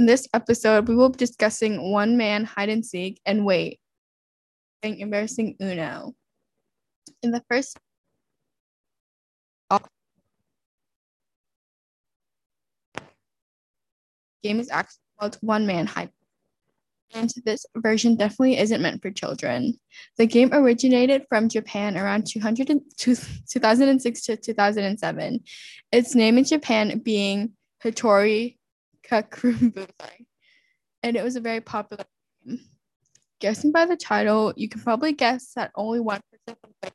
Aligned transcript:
In 0.00 0.06
this 0.06 0.26
episode, 0.32 0.88
we 0.88 0.94
will 0.96 1.10
be 1.10 1.18
discussing 1.18 1.92
one 1.92 2.16
man 2.16 2.46
hide 2.46 2.70
and 2.70 2.82
seek 2.82 3.20
and 3.26 3.44
wait, 3.44 3.80
embarrassing 4.82 5.56
Uno. 5.60 6.14
In 7.22 7.32
the 7.32 7.42
first 7.50 7.78
game 14.42 14.58
is 14.58 14.70
actually 14.70 14.96
called 15.18 15.36
One 15.42 15.66
Man 15.66 15.86
Hide. 15.86 16.08
And 17.12 17.30
this 17.44 17.66
version 17.76 18.16
definitely 18.16 18.56
isn't 18.56 18.80
meant 18.80 19.02
for 19.02 19.10
children. 19.10 19.78
The 20.16 20.24
game 20.24 20.48
originated 20.54 21.26
from 21.28 21.50
Japan 21.50 21.98
around 21.98 22.26
200 22.26 22.70
and, 22.70 22.80
2006 22.96 24.22
to 24.22 24.36
2007. 24.38 25.40
Its 25.92 26.14
name 26.14 26.38
in 26.38 26.44
Japan 26.44 27.00
being 27.00 27.52
Hitori 27.84 28.56
Kakurenbo. 29.10 29.88
And 31.02 31.16
it 31.16 31.24
was 31.24 31.36
a 31.36 31.40
very 31.40 31.60
popular 31.60 32.04
game. 32.46 32.60
Guessing 33.40 33.72
by 33.72 33.86
the 33.86 33.96
title, 33.96 34.52
you 34.56 34.68
can 34.68 34.82
probably 34.82 35.12
guess 35.12 35.52
that 35.56 35.72
only 35.74 35.98
one 35.98 36.20
person 36.30 36.58
can 36.62 36.74
play. 36.82 36.90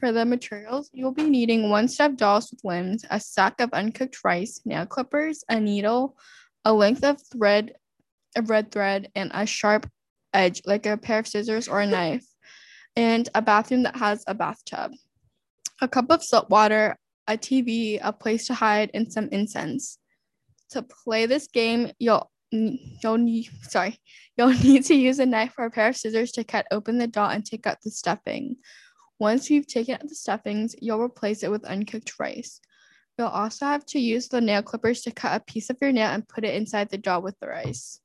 For 0.00 0.12
the 0.12 0.24
materials, 0.24 0.90
you'll 0.92 1.12
be 1.12 1.28
needing 1.28 1.70
one 1.70 1.88
stuffed 1.88 2.16
dolls 2.16 2.50
with 2.50 2.64
limbs, 2.64 3.04
a 3.10 3.20
sack 3.20 3.60
of 3.60 3.72
uncooked 3.72 4.24
rice, 4.24 4.60
nail 4.64 4.86
clippers, 4.86 5.44
a 5.48 5.60
needle, 5.60 6.16
a 6.64 6.72
length 6.72 7.04
of 7.04 7.20
thread 7.32 7.72
of 8.36 8.50
red 8.50 8.70
thread, 8.70 9.10
and 9.14 9.30
a 9.34 9.44
sharp 9.44 9.90
edge, 10.32 10.62
like 10.64 10.86
a 10.86 10.96
pair 10.96 11.18
of 11.18 11.26
scissors 11.26 11.68
or 11.68 11.80
a 11.80 11.86
knife, 11.94 12.26
and 12.96 13.28
a 13.34 13.42
bathroom 13.42 13.82
that 13.82 13.96
has 13.96 14.24
a 14.26 14.34
bathtub, 14.34 14.92
a 15.80 15.88
cup 15.88 16.10
of 16.10 16.22
salt 16.22 16.48
water, 16.48 16.96
a 17.26 17.36
TV, 17.36 17.98
a 18.02 18.12
place 18.12 18.46
to 18.46 18.54
hide, 18.54 18.90
and 18.94 19.12
some 19.12 19.28
incense. 19.30 19.98
To 20.70 20.82
play 20.82 21.26
this 21.26 21.46
game, 21.46 21.92
you'll 21.98 22.30
you'll 22.50 23.18
need 23.18 23.50
sorry 23.62 23.98
you'll 24.36 24.48
need 24.64 24.84
to 24.84 24.94
use 24.94 25.18
a 25.18 25.26
knife 25.26 25.54
or 25.58 25.66
a 25.66 25.70
pair 25.70 25.88
of 25.88 25.96
scissors 25.96 26.32
to 26.32 26.44
cut 26.44 26.66
open 26.70 26.96
the 26.96 27.06
doll 27.06 27.30
and 27.30 27.44
take 27.44 27.66
out 27.66 27.78
the 27.82 27.90
stuffing. 27.90 28.56
Once 29.18 29.50
you've 29.50 29.66
taken 29.66 29.94
out 29.94 30.08
the 30.08 30.14
stuffings 30.14 30.74
you'll 30.80 31.00
replace 31.00 31.42
it 31.42 31.50
with 31.50 31.64
uncooked 31.64 32.18
rice. 32.18 32.60
You'll 33.18 33.28
also 33.28 33.66
have 33.66 33.84
to 33.86 33.98
use 33.98 34.28
the 34.28 34.40
nail 34.40 34.62
clippers 34.62 35.02
to 35.02 35.10
cut 35.10 35.36
a 35.36 35.44
piece 35.44 35.70
of 35.70 35.76
your 35.80 35.92
nail 35.92 36.08
and 36.08 36.28
put 36.28 36.44
it 36.44 36.54
inside 36.54 36.88
the 36.88 36.98
doll 36.98 37.20
with 37.20 37.38
the 37.40 37.48
rice. 37.48 38.00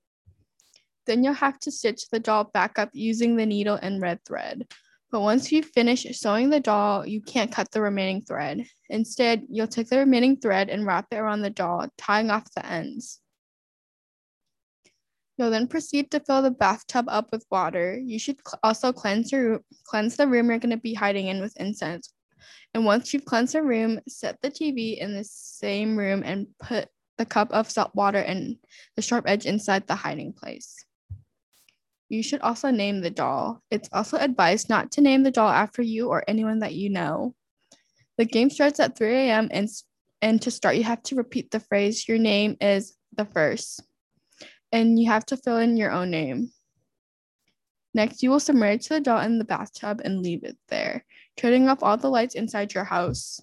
Then 1.05 1.23
you'll 1.23 1.33
have 1.33 1.59
to 1.59 1.71
stitch 1.71 2.09
the 2.09 2.19
doll 2.19 2.45
back 2.45 2.79
up 2.79 2.89
using 2.93 3.35
the 3.35 3.45
needle 3.45 3.77
and 3.81 4.01
red 4.01 4.19
thread 4.25 4.65
but 5.13 5.21
once 5.21 5.51
you 5.51 5.61
finish 5.61 6.05
sewing 6.11 6.49
the 6.49 6.59
doll 6.59 7.05
you 7.07 7.21
can't 7.21 7.51
cut 7.51 7.69
the 7.71 7.79
remaining 7.79 8.21
thread 8.21 8.65
instead 8.89 9.43
you'll 9.49 9.67
take 9.67 9.87
the 9.87 9.97
remaining 9.97 10.35
thread 10.35 10.69
and 10.69 10.85
wrap 10.85 11.05
it 11.11 11.17
around 11.17 11.41
the 11.41 11.49
doll 11.49 11.87
tying 11.97 12.29
off 12.29 12.43
the 12.55 12.65
ends 12.65 13.21
You'll 15.37 15.49
then 15.49 15.67
proceed 15.67 16.11
to 16.11 16.19
fill 16.19 16.43
the 16.43 16.51
bathtub 16.51 17.05
up 17.07 17.31
with 17.31 17.45
water. 17.49 17.97
You 17.97 18.19
should 18.19 18.37
cl- 18.47 18.59
also 18.63 18.93
cleanse 18.93 19.31
your 19.31 19.61
cleanse 19.85 20.15
the 20.15 20.27
room 20.27 20.49
you're 20.49 20.59
going 20.59 20.69
to 20.69 20.77
be 20.77 20.93
hiding 20.93 21.27
in 21.27 21.41
with 21.41 21.59
incense. 21.59 22.13
And 22.73 22.85
once 22.85 23.13
you've 23.13 23.25
cleansed 23.25 23.53
the 23.53 23.63
room, 23.63 23.99
set 24.07 24.39
the 24.41 24.51
TV 24.51 24.97
in 24.99 25.15
the 25.15 25.23
same 25.23 25.97
room 25.97 26.21
and 26.23 26.47
put 26.59 26.87
the 27.17 27.25
cup 27.25 27.51
of 27.51 27.69
salt 27.69 27.95
water 27.95 28.19
and 28.19 28.57
the 28.95 29.01
sharp 29.01 29.25
edge 29.27 29.45
inside 29.45 29.87
the 29.87 29.95
hiding 29.95 30.33
place. 30.33 30.85
You 32.13 32.21
should 32.21 32.41
also 32.41 32.69
name 32.69 33.01
the 33.01 33.09
doll. 33.09 33.63
It's 33.71 33.89
also 33.91 34.17
advised 34.17 34.69
not 34.69 34.91
to 34.91 35.01
name 35.01 35.23
the 35.23 35.31
doll 35.31 35.49
after 35.49 35.81
you 35.81 36.09
or 36.09 36.23
anyone 36.27 36.59
that 36.59 36.75
you 36.75 36.91
know. 36.91 37.33
The 38.19 38.25
game 38.25 38.51
starts 38.51 38.79
at 38.79 38.95
3 38.95 39.11
a.m. 39.13 39.47
and 39.49 39.67
and 40.21 40.39
to 40.43 40.51
start, 40.51 40.75
you 40.75 40.83
have 40.83 41.01
to 41.03 41.15
repeat 41.15 41.49
the 41.49 41.59
phrase, 41.59 42.07
Your 42.07 42.19
name 42.19 42.55
is 42.61 42.95
the 43.17 43.25
first 43.25 43.81
and 44.71 44.99
you 44.99 45.09
have 45.09 45.25
to 45.27 45.37
fill 45.37 45.57
in 45.57 45.75
your 45.75 45.91
own 45.91 46.11
name. 46.11 46.51
Next, 47.95 48.21
you 48.21 48.29
will 48.29 48.39
submerge 48.39 48.87
the 48.87 48.99
doll 48.99 49.21
in 49.21 49.39
the 49.39 49.45
bathtub 49.45 50.01
and 50.05 50.21
leave 50.21 50.43
it 50.43 50.57
there, 50.67 51.05
turning 51.35 51.67
off 51.67 51.81
all 51.81 51.97
the 51.97 52.09
lights 52.09 52.35
inside 52.35 52.75
your 52.75 52.83
house. 52.83 53.41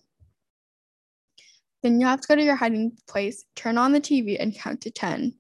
Then 1.82 2.00
you 2.00 2.06
have 2.06 2.20
to 2.20 2.28
go 2.28 2.37
to 2.37 2.42
your 2.42 2.56
hiding 2.56 2.98
place, 3.08 3.44
turn 3.56 3.78
on 3.78 3.92
the 3.92 4.00
TV, 4.00 4.37
and 4.38 4.54
count 4.54 4.82
to 4.82 4.91
10. 4.91 5.34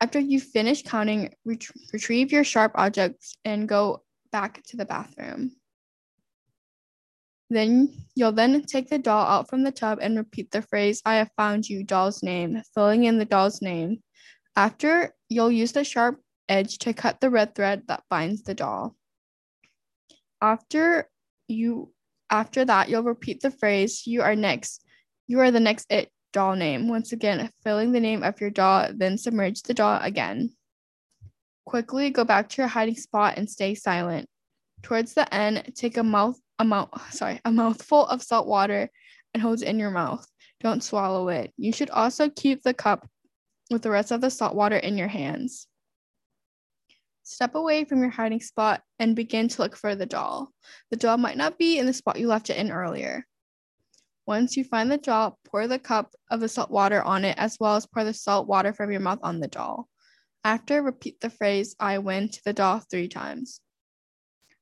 After 0.00 0.18
you 0.18 0.40
finish 0.40 0.82
counting, 0.82 1.32
ret- 1.44 1.70
retrieve 1.92 2.32
your 2.32 2.44
sharp 2.44 2.72
objects 2.74 3.36
and 3.44 3.68
go 3.68 4.02
back 4.30 4.62
to 4.64 4.76
the 4.76 4.84
bathroom. 4.84 5.52
Then 7.48 7.94
you'll 8.14 8.32
then 8.32 8.62
take 8.64 8.90
the 8.90 8.98
doll 8.98 9.24
out 9.24 9.48
from 9.48 9.62
the 9.62 9.70
tub 9.72 9.98
and 10.02 10.16
repeat 10.16 10.50
the 10.50 10.62
phrase, 10.62 11.00
I 11.06 11.16
have 11.16 11.30
found 11.36 11.68
you, 11.68 11.84
doll's 11.84 12.22
name, 12.22 12.60
filling 12.74 13.04
in 13.04 13.18
the 13.18 13.24
doll's 13.24 13.62
name. 13.62 14.02
After, 14.56 15.14
you'll 15.28 15.52
use 15.52 15.72
the 15.72 15.84
sharp 15.84 16.20
edge 16.48 16.78
to 16.78 16.92
cut 16.92 17.20
the 17.20 17.30
red 17.30 17.54
thread 17.54 17.82
that 17.88 18.02
binds 18.10 18.42
the 18.42 18.54
doll. 18.54 18.96
After 20.42 21.08
you 21.48 21.92
after 22.28 22.64
that, 22.64 22.88
you'll 22.88 23.04
repeat 23.04 23.40
the 23.40 23.50
phrase, 23.50 24.06
you 24.06 24.22
are 24.22 24.34
next. 24.34 24.84
You 25.28 25.40
are 25.40 25.50
the 25.50 25.60
next 25.60 25.86
it 25.90 26.10
doll 26.36 26.54
name. 26.54 26.86
Once 26.86 27.12
again, 27.12 27.50
filling 27.64 27.92
the 27.92 28.00
name 28.00 28.22
of 28.22 28.38
your 28.42 28.50
doll, 28.50 28.88
then 28.94 29.16
submerge 29.16 29.62
the 29.62 29.72
doll 29.72 29.98
again. 30.02 30.50
Quickly 31.64 32.10
go 32.10 32.24
back 32.24 32.50
to 32.50 32.60
your 32.60 32.68
hiding 32.68 32.94
spot 32.94 33.38
and 33.38 33.48
stay 33.48 33.74
silent. 33.74 34.28
Towards 34.82 35.14
the 35.14 35.32
end, 35.34 35.72
take 35.74 35.96
a 35.96 36.02
mouth 36.02 36.38
a 36.58 36.64
mouth 36.64 36.90
sorry, 37.10 37.40
a 37.46 37.50
mouthful 37.50 38.06
of 38.06 38.22
salt 38.22 38.46
water 38.46 38.90
and 39.32 39.42
hold 39.42 39.62
it 39.62 39.68
in 39.68 39.78
your 39.78 39.90
mouth. 39.90 40.26
Don't 40.60 40.84
swallow 40.84 41.28
it. 41.28 41.54
You 41.56 41.72
should 41.72 41.88
also 41.88 42.28
keep 42.28 42.62
the 42.62 42.74
cup 42.74 43.08
with 43.70 43.80
the 43.80 43.90
rest 43.90 44.10
of 44.10 44.20
the 44.20 44.30
salt 44.30 44.54
water 44.54 44.76
in 44.76 44.98
your 44.98 45.08
hands. 45.08 45.66
Step 47.22 47.54
away 47.54 47.84
from 47.84 48.00
your 48.00 48.10
hiding 48.10 48.40
spot 48.40 48.82
and 48.98 49.16
begin 49.16 49.48
to 49.48 49.62
look 49.62 49.74
for 49.74 49.94
the 49.94 50.06
doll. 50.06 50.50
The 50.90 50.98
doll 50.98 51.16
might 51.16 51.38
not 51.38 51.58
be 51.58 51.78
in 51.78 51.86
the 51.86 51.94
spot 51.94 52.18
you 52.18 52.28
left 52.28 52.50
it 52.50 52.58
in 52.58 52.70
earlier. 52.70 53.26
Once 54.26 54.56
you 54.56 54.64
find 54.64 54.90
the 54.90 54.98
doll, 54.98 55.38
pour 55.44 55.68
the 55.68 55.78
cup 55.78 56.12
of 56.30 56.40
the 56.40 56.48
salt 56.48 56.70
water 56.70 57.00
on 57.02 57.24
it 57.24 57.38
as 57.38 57.56
well 57.60 57.76
as 57.76 57.86
pour 57.86 58.02
the 58.02 58.12
salt 58.12 58.48
water 58.48 58.72
from 58.72 58.90
your 58.90 59.00
mouth 59.00 59.20
on 59.22 59.38
the 59.38 59.48
doll. 59.48 59.88
After, 60.42 60.82
repeat 60.82 61.20
the 61.20 61.30
phrase, 61.30 61.76
I 61.78 61.98
win 61.98 62.28
to 62.28 62.44
the 62.44 62.52
doll 62.52 62.80
three 62.80 63.08
times. 63.08 63.60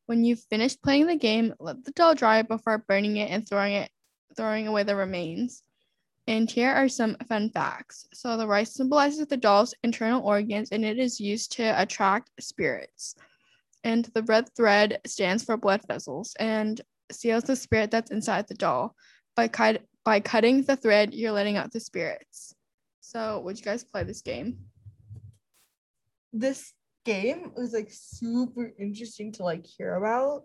When 0.07 0.23
you've 0.23 0.45
finished 0.51 0.83
playing 0.83 1.07
the 1.07 1.17
game, 1.17 1.55
let 1.59 1.85
the 1.85 1.93
doll 1.93 2.15
dry 2.15 2.43
before 2.43 2.85
burning 2.87 3.17
it 3.17 3.31
and 3.31 3.49
throwing 3.49 3.75
it 3.75 3.91
throwing 4.37 4.67
away 4.67 4.83
the 4.83 4.97
remains. 4.97 5.63
And 6.27 6.51
here 6.51 6.71
are 6.71 6.89
some 6.89 7.17
fun 7.29 7.51
facts. 7.51 8.07
So, 8.13 8.37
the 8.37 8.47
rice 8.47 8.75
symbolizes 8.75 9.27
the 9.27 9.37
doll's 9.37 9.75
internal 9.83 10.27
organs 10.27 10.71
and 10.73 10.85
it 10.85 10.99
is 10.99 11.21
used 11.21 11.53
to 11.53 11.81
attract 11.81 12.31
spirits. 12.41 13.15
And 13.83 14.07
the 14.15 14.23
red 14.23 14.49
thread 14.57 15.01
stands 15.07 15.45
for 15.45 15.57
blood 15.57 15.83
vessels 15.87 16.35
and 16.41 16.81
seals 17.13 17.45
the 17.45 17.57
spirit 17.57 17.91
that's 17.91 18.11
inside 18.11 18.49
the 18.49 18.55
doll. 18.55 18.95
By, 19.37 19.49
cut- 19.49 19.83
by 20.05 20.21
cutting 20.21 20.63
the 20.63 20.77
thread, 20.77 21.15
you're 21.15 21.33
letting 21.33 21.57
out 21.57 21.73
the 21.73 21.81
spirits. 21.81 22.55
So, 23.01 23.41
would 23.41 23.59
you 23.59 23.65
guys 23.65 23.85
play 23.85 24.05
this 24.05 24.23
game? 24.23 24.59
This 26.33 26.73
game 27.05 27.53
was 27.57 27.73
like 27.73 27.89
super 27.91 28.73
interesting 28.79 29.33
to 29.33 29.45
like 29.45 29.65
hear 29.67 29.95
about 29.95 30.43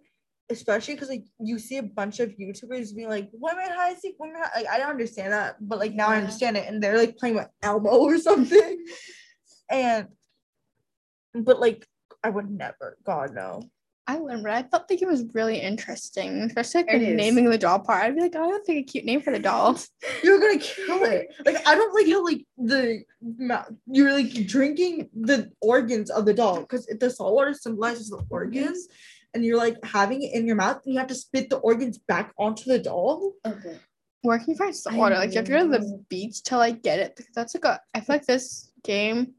especially 0.49 0.95
because 0.95 1.09
like 1.09 1.25
you 1.39 1.59
see 1.59 1.77
a 1.77 1.83
bunch 1.83 2.19
of 2.19 2.29
YouTubers 2.31 2.95
being 2.95 3.09
like 3.09 3.29
women 3.33 3.69
high 3.69 3.93
seek 3.95 4.15
women 4.19 4.41
high. 4.41 4.61
like 4.61 4.69
I 4.69 4.77
don't 4.79 4.89
understand 4.89 5.33
that, 5.33 5.55
but 5.61 5.79
like 5.79 5.93
now 5.93 6.07
I 6.07 6.17
understand 6.17 6.57
it, 6.57 6.67
and 6.67 6.81
they're 6.81 6.97
like 6.97 7.17
playing 7.17 7.35
with 7.35 7.47
Elmo 7.61 7.89
or 7.89 8.17
something, 8.17 8.85
and 9.69 10.07
but 11.33 11.59
like 11.59 11.85
I 12.23 12.29
would 12.29 12.49
never, 12.49 12.97
God 13.05 13.33
no. 13.33 13.61
I 14.09 14.17
wouldn't, 14.17 14.41
but 14.41 14.53
I 14.53 14.63
thought 14.63 14.87
the 14.87 14.97
game 14.97 15.07
was 15.07 15.23
really 15.35 15.59
interesting, 15.59 16.41
especially 16.41 16.81
like 16.81 16.93
It 16.93 16.99
the 16.99 17.13
naming 17.13 17.47
the 17.47 17.59
doll 17.59 17.77
part. 17.77 18.05
I'd 18.05 18.15
be 18.15 18.21
like, 18.21 18.33
oh, 18.35 18.43
I 18.43 18.49
don't 18.49 18.65
think 18.65 18.79
a 18.79 18.91
cute 18.91 19.05
name 19.05 19.21
for 19.21 19.31
the 19.31 19.37
doll. 19.37 19.79
You're 20.23 20.39
gonna 20.39 20.57
kill 20.57 21.03
it. 21.03 21.27
Like 21.45 21.57
I 21.67 21.75
don't 21.75 21.93
like 21.93 22.11
how 22.11 22.25
like 22.25 22.43
the 22.57 23.03
you're 23.85 24.11
like 24.11 24.33
drinking 24.47 25.09
the 25.13 25.51
organs 25.61 26.09
of 26.09 26.25
the 26.25 26.33
doll 26.33 26.61
because 26.61 26.87
the 26.87 27.09
salt 27.11 27.35
water 27.35 27.53
symbolizes 27.53 28.09
the 28.09 28.25
organs, 28.31 28.87
and 29.35 29.45
you're 29.45 29.59
like 29.59 29.77
having 29.83 30.23
it 30.23 30.33
in 30.33 30.47
your 30.47 30.55
mouth, 30.55 30.81
and 30.85 30.93
you 30.95 30.99
have 30.99 31.09
to 31.09 31.15
spit 31.15 31.51
the 31.51 31.57
organs 31.57 31.99
back 31.99 32.33
onto 32.35 32.63
the 32.63 32.79
doll. 32.79 33.33
Okay. 33.45 33.77
Where 34.23 34.39
can 34.39 34.49
you 34.49 34.55
find 34.55 34.75
salt 34.75 34.95
water? 34.95 35.17
Like, 35.17 35.29
you 35.29 35.37
have 35.37 35.45
to 35.45 35.51
go 35.51 35.71
to 35.71 35.77
the 35.77 36.03
beach 36.09 36.41
to 36.45 36.57
like 36.57 36.81
get 36.81 36.97
it 36.97 37.15
because 37.15 37.31
that's 37.35 37.53
like 37.53 37.65
a. 37.65 37.79
I 37.93 37.99
feel 37.99 38.15
like 38.15 38.25
this 38.25 38.71
game, 38.83 39.35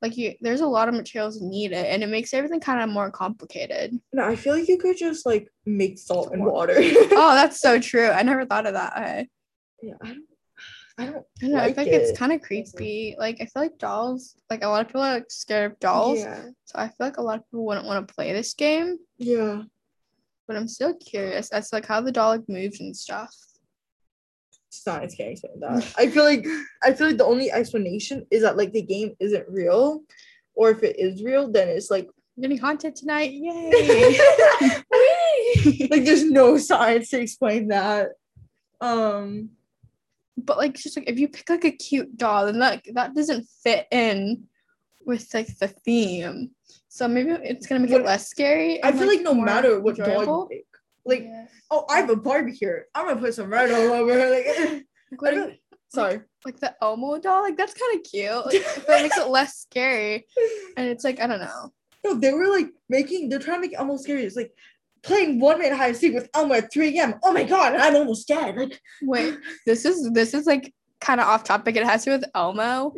like 0.00 0.16
you, 0.16 0.34
there's 0.40 0.60
a 0.60 0.66
lot 0.66 0.88
of 0.88 0.94
materials 0.94 1.40
needed, 1.40 1.84
and 1.86 2.02
it 2.02 2.08
makes 2.08 2.32
everything 2.32 2.60
kind 2.60 2.80
of 2.82 2.88
more 2.88 3.10
complicated. 3.10 3.98
No, 4.12 4.24
I 4.26 4.36
feel 4.36 4.54
like 4.54 4.68
you 4.68 4.78
could 4.78 4.96
just 4.96 5.26
like 5.26 5.48
make 5.66 5.98
salt 5.98 6.32
and 6.32 6.44
water. 6.44 6.74
oh, 6.78 7.34
that's 7.34 7.60
so 7.60 7.80
true. 7.90 8.08
I 8.08 8.22
never 8.22 8.44
thought 8.46 8.66
of 8.66 8.74
that. 8.74 8.96
way. 8.96 9.28
yeah, 9.82 9.94
I 10.02 10.06
don't. 10.08 10.24
I 11.00 11.04
don't. 11.06 11.16
I 11.16 11.22
don't 11.42 11.50
know. 11.52 11.58
I 11.58 11.66
Like 11.66 11.74
feel 11.76 11.84
like 11.84 11.92
it's 11.92 12.18
kind 12.18 12.32
of 12.32 12.42
creepy. 12.42 13.14
Like 13.18 13.36
I 13.40 13.44
feel 13.46 13.62
like 13.62 13.78
dolls. 13.78 14.34
Like 14.50 14.62
a 14.64 14.68
lot 14.68 14.80
of 14.82 14.88
people 14.88 15.02
are 15.02 15.14
like, 15.14 15.30
scared 15.30 15.72
of 15.72 15.78
dolls. 15.80 16.18
Yeah. 16.18 16.42
So 16.64 16.78
I 16.78 16.88
feel 16.88 16.96
like 17.00 17.18
a 17.18 17.22
lot 17.22 17.38
of 17.38 17.44
people 17.46 17.66
wouldn't 17.66 17.86
want 17.86 18.06
to 18.06 18.14
play 18.14 18.32
this 18.32 18.54
game. 18.54 18.98
Yeah. 19.16 19.62
But 20.46 20.56
I'm 20.56 20.66
still 20.68 20.94
curious 20.94 21.50
as 21.50 21.70
to 21.70 21.76
like 21.76 21.86
how 21.86 22.00
the 22.00 22.10
doll 22.10 22.30
like 22.30 22.48
moves 22.48 22.80
and 22.80 22.96
stuff. 22.96 23.34
Science 24.70 25.14
can't 25.14 25.30
explain 25.32 25.60
that. 25.60 25.94
I 25.96 26.08
feel 26.08 26.24
like 26.24 26.46
I 26.82 26.92
feel 26.92 27.08
like 27.08 27.18
the 27.18 27.24
only 27.24 27.50
explanation 27.50 28.26
is 28.30 28.42
that 28.42 28.56
like 28.56 28.72
the 28.72 28.82
game 28.82 29.14
isn't 29.20 29.48
real, 29.48 30.02
or 30.54 30.70
if 30.70 30.82
it 30.82 30.98
is 30.98 31.22
real, 31.22 31.50
then 31.50 31.68
it's 31.68 31.90
like 31.90 32.06
I'm 32.36 32.42
getting 32.42 32.58
haunted 32.58 32.94
tonight. 32.96 33.32
Yay. 33.32 34.18
like 35.90 36.04
there's 36.04 36.24
no 36.24 36.58
science 36.58 37.10
to 37.10 37.20
explain 37.20 37.68
that. 37.68 38.10
Um, 38.80 39.50
but 40.36 40.56
like 40.56 40.74
just 40.74 40.96
like 40.96 41.08
if 41.08 41.18
you 41.18 41.28
pick 41.28 41.48
like 41.50 41.64
a 41.64 41.72
cute 41.72 42.16
doll, 42.16 42.46
then 42.46 42.58
that 42.60 42.82
that 42.94 43.14
doesn't 43.14 43.46
fit 43.62 43.86
in 43.90 44.44
with 45.04 45.32
like 45.34 45.58
the 45.58 45.68
theme. 45.68 46.50
So 46.88 47.08
maybe 47.08 47.30
it's 47.30 47.66
gonna 47.66 47.80
make 47.80 47.90
What- 47.90 48.02
it 48.02 48.06
less 48.06 48.28
scary. 48.28 48.82
I 48.84 48.92
feel 48.92 49.06
like 49.08 49.22
no 49.22 49.34
more 49.34 49.46
matter 49.46 49.80
what 49.80 49.96
doll 49.96 50.06
enjoyable. 50.06 50.48
you 50.50 50.56
pick, 50.58 50.66
like 51.08 51.22
Yeah. 51.24 51.46
oh, 51.70 51.84
I 51.90 51.98
have 52.00 52.10
a 52.10 52.16
Barbie 52.16 52.52
here. 52.54 52.86
I'm 52.94 53.06
gonna 53.08 53.20
put 53.20 53.34
some 53.34 53.50
red 53.52 53.70
all 53.72 53.92
over 53.92 54.12
her. 54.14 54.30
Like, 54.30 54.46
Like, 55.10 55.22
what 55.22 55.34
I 55.34 55.36
if- 55.36 55.42
don't- 55.44 55.56
sorry. 55.88 56.20
like 56.44 56.60
the 56.60 56.74
Elmo 56.82 57.18
doll, 57.18 57.42
like 57.42 57.56
that's 57.56 57.74
kind 57.74 57.96
of 57.98 58.04
cute. 58.10 58.46
Like, 58.46 58.86
that 58.86 59.02
makes 59.02 59.16
it 59.16 59.28
less 59.38 59.58
scary. 59.58 60.26
And 60.76 60.86
it's 60.88 61.02
like 61.04 61.20
I 61.20 61.26
don't 61.26 61.40
know. 61.40 61.72
No, 62.04 62.14
they 62.14 62.32
were 62.32 62.48
like 62.48 62.68
making. 62.88 63.28
They're 63.28 63.38
trying 63.40 63.60
to 63.62 63.68
make 63.68 63.78
almost 63.78 64.04
scary. 64.04 64.24
It's 64.24 64.36
like 64.36 64.52
playing 65.02 65.40
one 65.40 65.58
man 65.58 65.76
hide 65.76 65.88
and 65.88 65.96
seek 65.96 66.12
with 66.14 66.28
Elmo 66.34 66.54
at 66.54 66.72
3 66.72 66.96
a.m. 66.98 67.14
Oh 67.24 67.32
my 67.32 67.42
god, 67.44 67.74
I'm 67.74 67.96
almost 67.96 68.28
dead. 68.28 68.56
Like, 68.56 68.80
Wait, 69.02 69.34
this 69.66 69.84
is 69.84 70.10
this 70.12 70.34
is 70.34 70.46
like 70.46 70.72
kind 71.00 71.20
of 71.20 71.26
off 71.26 71.42
topic. 71.44 71.74
It 71.76 71.84
has 71.84 72.04
to 72.04 72.10
do 72.10 72.16
with 72.18 72.24
Elmo, 72.34 72.92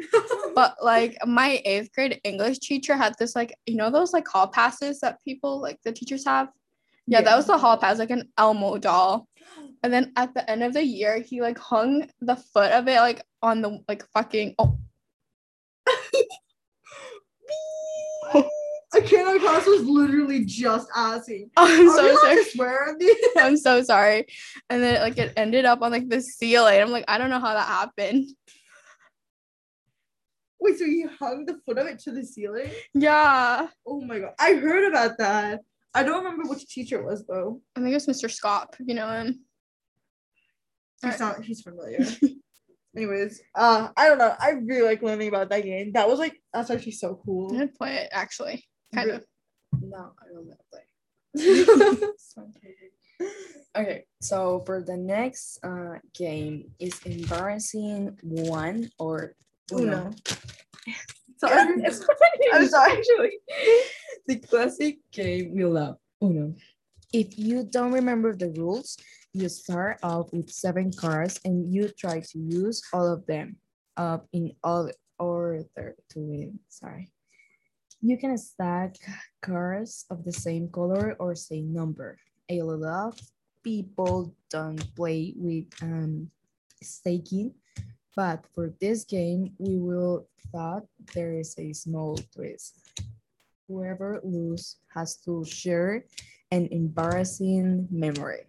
but 0.55 0.75
like 0.83 1.17
my 1.27 1.61
eighth 1.65 1.93
grade 1.95 2.21
English 2.25 2.59
teacher 2.59 2.97
had 2.97 3.15
this 3.19 3.35
like 3.37 3.55
you 3.67 3.77
know 3.77 3.91
those 3.91 4.13
like 4.13 4.27
hall 4.29 4.49
passes 4.49 5.01
that 5.01 5.19
people 5.25 5.61
like 5.61 5.79
the 5.85 5.93
teachers 5.93 6.25
have. 6.25 6.49
Yeah, 7.11 7.23
that 7.23 7.37
was 7.37 7.47
the 7.47 7.59
hall 7.59 7.77
pass, 7.77 7.99
like 7.99 8.11
an 8.11 8.31
Elmo 8.39 8.79
doll. 8.79 9.27
And 9.83 9.93
then 9.93 10.13
at 10.15 10.33
the 10.33 10.49
end 10.49 10.63
of 10.63 10.75
the 10.75 10.85
year, 10.85 11.19
he 11.19 11.43
like 11.43 11.59
hung 11.59 12.09
the 12.21 12.37
foot 12.37 12.71
of 12.71 12.87
it 12.87 13.01
like 13.01 13.23
on 13.43 13.63
the 13.63 13.81
like 13.89 14.07
fucking 14.13 14.55
oh 14.59 14.79
I 18.93 19.01
cannot 19.01 19.41
class 19.41 19.67
was 19.67 19.83
literally 19.85 20.45
just 20.45 20.89
asking. 20.97 21.51
I'm 21.57 21.89
Are 21.89 21.97
so 21.97 22.17
sorry. 22.17 22.45
to 22.45 22.51
swear? 22.51 22.97
I'm 23.37 23.57
so 23.57 23.83
sorry. 23.83 24.27
And 24.69 24.83
then 24.83 25.01
like 25.01 25.17
it 25.19 25.33
ended 25.37 25.65
up 25.65 25.83
on 25.83 25.93
like 25.93 26.09
the 26.09 26.21
ceiling. 26.21 26.81
I'm 26.81 26.91
like, 26.91 27.05
I 27.07 27.19
don't 27.19 27.31
know 27.31 27.41
how 27.41 27.55
that 27.55 27.67
happened. 27.67 28.29
Wait, 30.61 30.79
so 30.79 30.85
he 30.85 31.07
hung 31.19 31.47
the 31.47 31.59
foot 31.65 31.79
of 31.79 31.87
it 31.87 32.01
to 32.01 32.13
the 32.13 32.25
ceiling? 32.25 32.71
Yeah. 32.93 33.69
Oh 33.87 34.01
my 34.01 34.19
god, 34.19 34.35
I 34.39 34.55
heard 34.55 34.93
about 34.93 35.19
that. 35.19 35.61
I 35.95 36.03
don't 36.03 36.25
remember 36.25 36.49
which 36.49 36.67
teacher 36.67 37.01
it 37.01 37.05
was 37.05 37.25
though. 37.27 37.61
I 37.77 37.81
think 37.81 37.95
it's 37.95 38.07
Mr. 38.07 38.31
Scott, 38.31 38.77
you 38.79 38.95
know 38.95 39.11
him. 39.11 39.41
He's 41.03 41.19
not. 41.19 41.43
He's 41.43 41.63
familiar. 41.63 42.07
Anyways, 42.97 43.41
uh, 43.55 43.89
I 43.97 44.09
don't 44.09 44.19
know. 44.19 44.35
I 44.39 44.51
really 44.51 44.83
like 44.83 45.03
learning 45.03 45.29
about 45.29 45.49
that 45.51 45.65
game. 45.65 45.93
That 45.93 46.09
was 46.09 46.19
like 46.19 46.41
that's 46.53 46.71
actually 46.71 46.93
so 46.93 47.21
cool. 47.25 47.49
Cool. 47.49 47.59
gonna 47.59 47.69
play 47.69 47.97
it 47.97 48.09
actually. 48.13 48.65
Kind 48.95 49.11
of. 49.11 49.25
No, 49.81 50.13
I 50.21 50.33
don't 50.33 50.49
know 50.49 50.57
play. 50.71 52.07
Okay, 53.77 54.05
so 54.21 54.65
for 54.67 54.83
the 54.83 54.97
next 54.97 55.61
uh, 55.63 55.99
game 56.13 56.73
is 56.81 56.99
embarrassing 57.05 58.19
one 58.23 58.91
or 58.99 59.37
Uno. 59.71 60.11
Sorry. 61.41 61.73
It's 61.83 62.05
I'm 62.53 62.69
sorry. 62.69 62.99
actually 62.99 63.33
the 64.27 64.37
classic 64.37 64.99
game 65.11 65.55
we 65.55 65.65
love. 65.65 65.97
Uno. 66.23 66.55
If 67.13 67.39
you 67.39 67.65
don't 67.65 67.93
remember 67.93 68.37
the 68.37 68.51
rules, 68.51 68.97
you 69.33 69.49
start 69.49 69.99
off 70.03 70.33
with 70.33 70.51
seven 70.51 70.93
cards 70.93 71.41
and 71.45 71.73
you 71.73 71.89
try 71.89 72.21
to 72.21 72.39
use 72.39 72.83
all 72.93 73.09
of 73.11 73.27
them 73.27 73.57
up 73.97 74.27
in 74.33 74.53
all 74.63 74.91
order 75.19 75.65
to 76.11 76.19
win. 76.19 76.59
Sorry. 76.69 77.11
You 78.03 78.17
can 78.17 78.37
stack 78.39 78.97
cards 79.43 80.07
of 80.11 80.25
the 80.25 80.33
same 80.33 80.69
color 80.69 81.17
or 81.19 81.35
same 81.35 81.73
number. 81.73 82.19
A 82.49 82.63
lot 82.63 83.13
of 83.13 83.21
people 83.63 84.35
don't 84.49 84.83
play 84.97 85.35
with 85.37 85.67
um, 85.83 86.31
staking, 86.83 87.55
but 88.17 88.45
for 88.55 88.73
this 88.81 89.05
game, 89.05 89.55
we 89.59 89.77
will 89.77 90.27
thought 90.53 90.85
there 91.15 91.33
is 91.39 91.55
a 91.59 91.73
small 91.73 92.19
twist. 92.35 92.91
Whoever 93.69 94.21
lose 94.25 94.77
has 94.95 95.17
to 95.25 95.45
share 95.45 96.05
an 96.51 96.69
embarrassing 96.71 97.87
memory. 97.91 98.47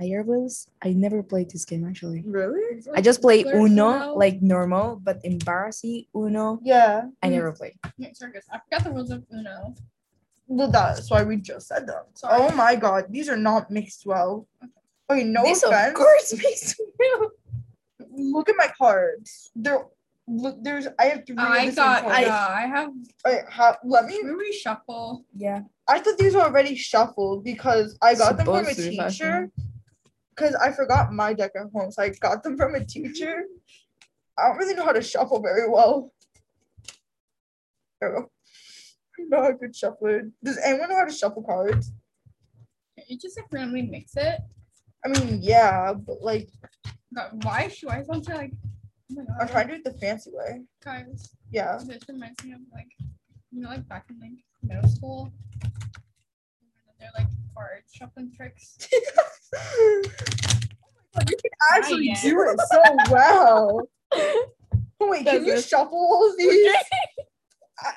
I 0.00 0.08
was 0.24 0.66
I 0.82 0.92
never 0.92 1.22
played 1.22 1.50
this 1.50 1.66
game 1.66 1.86
actually. 1.86 2.24
Really? 2.24 2.80
I 2.94 3.02
just 3.02 3.20
play 3.20 3.44
Uno 3.44 3.92
Uno? 3.92 4.14
like 4.14 4.40
normal, 4.40 4.96
but 4.96 5.20
embarrassing 5.24 6.06
Uno 6.16 6.58
Yeah. 6.64 7.12
I 7.22 7.28
never 7.28 7.52
played. 7.52 7.74
Wait, 7.98 8.16
sorry. 8.16 8.32
I 8.50 8.58
forgot 8.64 8.84
the 8.84 8.92
rules 8.92 9.10
of 9.10 9.24
Uno. 9.30 9.74
Well, 10.48 10.70
that's 10.70 11.10
why 11.10 11.22
we 11.22 11.36
just 11.36 11.68
said 11.68 11.86
them. 11.86 12.04
Sorry. 12.14 12.34
Oh 12.34 12.50
my 12.56 12.74
god, 12.76 13.06
these 13.10 13.28
are 13.28 13.36
not 13.36 13.70
mixed 13.70 14.06
well. 14.06 14.48
Okay, 14.64 14.72
no 15.16 15.42
this 15.44 15.62
offense. 15.62 15.88
of 15.88 15.94
course 15.94 16.32
makes 16.42 16.78
me 16.78 17.06
Look 18.12 18.48
at 18.48 18.56
my 18.58 18.70
cards. 18.76 19.50
They're 19.54 19.84
look. 20.26 20.56
There's. 20.62 20.86
I 20.98 21.04
have 21.06 21.26
three. 21.26 21.36
of 21.36 21.42
I 21.42 21.66
the 21.66 21.72
same 21.72 21.74
got. 21.76 22.02
color. 22.02 22.20
Yeah, 22.20 22.48
I 22.48 22.66
have. 22.66 22.90
I 23.24 23.38
have. 23.48 23.76
Let 23.84 24.06
me. 24.06 24.20
We 24.22 24.30
reshuffle. 24.30 25.24
Yeah. 25.36 25.60
I 25.88 26.00
thought 26.00 26.18
these 26.18 26.34
were 26.34 26.42
already 26.42 26.74
shuffled 26.74 27.44
because 27.44 27.96
I 28.02 28.14
got 28.14 28.36
them 28.36 28.46
from 28.46 28.56
a 28.56 28.58
Supposed 28.64 28.78
to 28.78 28.90
be 28.90 28.96
teacher. 28.98 29.50
Because 30.34 30.54
I 30.54 30.70
forgot 30.72 31.12
my 31.12 31.34
deck 31.34 31.52
at 31.56 31.66
home, 31.74 31.90
so 31.90 32.02
I 32.02 32.10
got 32.20 32.42
them 32.42 32.56
from 32.56 32.74
a 32.74 32.84
teacher. 32.84 33.44
I 34.38 34.48
don't 34.48 34.56
really 34.56 34.74
know 34.74 34.84
how 34.84 34.92
to 34.92 35.02
shuffle 35.02 35.42
very 35.42 35.68
well. 35.68 36.12
There 38.00 38.10
we 38.10 38.16
go. 38.16 38.30
I'm 39.18 39.28
not 39.28 39.50
a 39.50 39.54
good 39.54 39.76
shuffler. 39.76 40.30
Does 40.42 40.58
anyone 40.64 40.88
know 40.88 40.96
how 40.96 41.04
to 41.04 41.12
shuffle 41.12 41.42
cards? 41.42 41.92
You 43.08 43.18
just 43.18 43.36
like 43.36 43.46
randomly 43.50 43.82
mix 43.82 44.16
it. 44.16 44.40
I 45.04 45.08
mean, 45.08 45.38
yeah, 45.42 45.92
but 45.94 46.20
like 46.22 46.48
God, 47.14 47.42
why 47.44 47.68
should 47.68 47.88
I 47.88 48.02
want 48.02 48.24
to 48.24 48.34
like? 48.34 48.52
Oh 49.12 49.24
my 49.26 49.34
I'm 49.40 49.48
trying 49.48 49.68
to 49.68 49.74
do 49.74 49.80
it 49.80 49.84
the 49.84 49.98
fancy 49.98 50.30
way. 50.32 50.62
guys. 50.84 51.28
Yeah. 51.50 51.78
This 51.84 51.98
reminds 52.08 52.44
me 52.44 52.52
of 52.52 52.60
like, 52.72 52.86
you 53.50 53.60
know, 53.60 53.68
like 53.70 53.88
back 53.88 54.06
in 54.10 54.20
like 54.20 54.38
middle 54.62 54.88
school. 54.88 55.32
And 55.62 55.72
They're 57.00 57.10
like 57.18 57.26
card 57.54 57.82
shuffling 57.92 58.32
tricks. 58.36 58.76
Oh 61.16 61.22
you 61.28 61.36
can 61.36 61.50
actually 61.76 62.16
do 62.22 62.40
it 62.42 62.60
so 62.70 62.82
well. 63.10 63.88
Oh, 64.12 64.46
wait, 65.00 65.24
can 65.26 65.44
you 65.44 65.54
it? 65.54 65.64
shuffle 65.64 65.98
all 65.98 66.32
these? 66.38 66.72
I- 67.80 67.92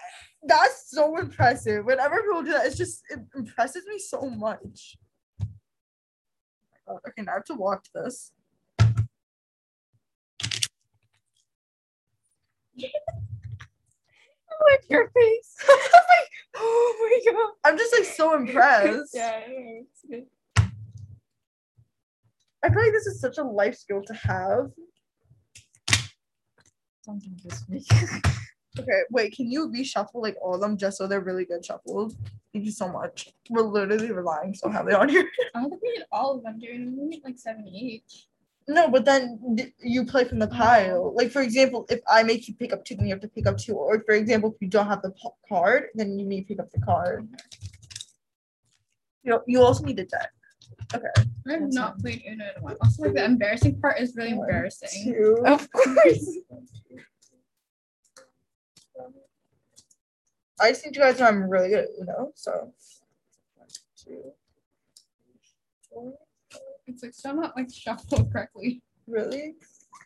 That's 0.48 0.89
so 0.89 1.17
impressive. 1.19 1.86
Whenever 1.86 2.22
people 2.24 2.41
do 2.41 2.53
that, 2.53 2.65
it's 2.65 2.75
just 2.75 3.03
it 3.12 3.19
impresses 3.36 3.86
me 3.88 4.00
so 4.00 4.22
much. 4.31 4.98
Oh, 6.87 6.99
Okay, 7.07 7.21
now 7.23 7.31
I 7.33 7.35
have 7.35 7.45
to 7.45 7.55
watch 7.55 7.87
this. 7.93 8.31
Oh, 14.55 14.71
like 14.71 14.87
your 14.89 15.09
face. 15.09 15.57
Oh 15.67 15.89
like, 15.91 16.29
oh 16.55 17.21
my 17.25 17.31
god. 17.33 17.53
I'm 17.63 17.77
just 17.77 17.91
like 17.91 18.05
so 18.05 18.35
impressed. 18.35 19.11
Yeah. 19.15 19.39
I 22.63 22.69
feel 22.69 22.81
like 22.83 22.91
this 22.93 23.07
is 23.07 23.19
such 23.19 23.39
a 23.39 23.43
life 23.43 23.75
skill 23.75 24.03
to 24.03 24.13
have. 24.13 24.69
Something 27.01 27.37
just 27.41 27.67
me. 27.69 27.83
Okay, 28.79 29.01
wait, 29.11 29.35
can 29.35 29.51
you 29.51 29.69
reshuffle 29.69 30.15
like 30.15 30.35
all 30.41 30.55
of 30.55 30.61
them 30.61 30.77
just 30.77 30.97
so 30.97 31.05
they're 31.05 31.19
really 31.21 31.45
good 31.45 31.63
shuffled? 31.63 32.15
Thank 32.51 32.65
you 32.65 32.71
so 32.71 32.87
much. 32.87 33.31
We're 33.49 33.61
literally 33.61 34.11
relying 34.11 34.53
so 34.55 34.69
heavily 34.69 34.93
on 34.95 35.09
you. 35.09 35.27
I 35.53 35.61
don't 35.61 35.69
think 35.69 35.81
we 35.83 35.93
did 35.95 36.05
all 36.11 36.37
of 36.37 36.43
them, 36.43 36.59
dude. 36.59 36.95
We 36.97 37.05
need 37.05 37.21
like 37.23 37.37
seven 37.37 37.67
each. 37.67 38.27
No, 38.67 38.87
but 38.89 39.05
then 39.05 39.39
d- 39.55 39.73
you 39.79 40.05
play 40.05 40.23
from 40.23 40.39
the 40.39 40.47
pile. 40.47 41.13
Like 41.15 41.29
for 41.31 41.41
example, 41.41 41.85
if 41.89 41.99
I 42.07 42.23
make 42.23 42.47
you 42.47 42.55
pick 42.55 42.73
up 42.73 42.83
two, 42.85 42.95
then 42.95 43.05
you 43.07 43.13
have 43.13 43.21
to 43.21 43.27
pick 43.27 43.45
up 43.45 43.57
two. 43.57 43.73
Or 43.73 44.01
for 44.05 44.15
example, 44.15 44.51
if 44.51 44.61
you 44.61 44.69
don't 44.69 44.87
have 44.87 45.01
the 45.01 45.11
p- 45.11 45.29
card, 45.47 45.87
then 45.95 46.17
you 46.17 46.25
need 46.25 46.41
to 46.41 46.47
pick 46.47 46.59
up 46.59 46.71
the 46.71 46.79
card. 46.81 47.27
You 49.23 49.39
you 49.47 49.61
also 49.61 49.83
need 49.85 49.99
a 49.99 50.05
deck. 50.05 50.31
Okay. 50.95 51.05
I 51.47 51.51
have 51.53 51.73
not 51.73 51.93
fine. 51.93 52.01
played 52.01 52.23
Uno 52.27 52.45
in 52.45 52.51
a 52.57 52.61
while. 52.61 52.77
Also, 52.81 53.03
like 53.03 53.13
the 53.15 53.23
embarrassing 53.25 53.79
part 53.81 53.99
is 53.99 54.15
really 54.15 54.33
One, 54.33 54.47
embarrassing. 54.47 55.13
Two. 55.13 55.43
Of 55.45 55.69
course. 55.71 56.37
I 60.63 60.70
just 60.72 60.86
need 60.86 60.96
you 60.96 61.01
guys 61.01 61.20
know 61.20 61.25
I'm 61.25 61.50
really 61.50 61.70
good 61.70 61.79
at 61.84 61.89
Uno. 62.00 62.32
So 62.36 62.72
one, 63.55 63.67
two, 63.98 64.32
four. 65.89 66.13
It's 66.88 67.03
like 67.03 67.13
still 67.13 67.36
not 67.36 67.55
like 67.58 67.67
shuffled 67.74 68.32
correctly. 68.32 68.82
Really? 69.05 69.55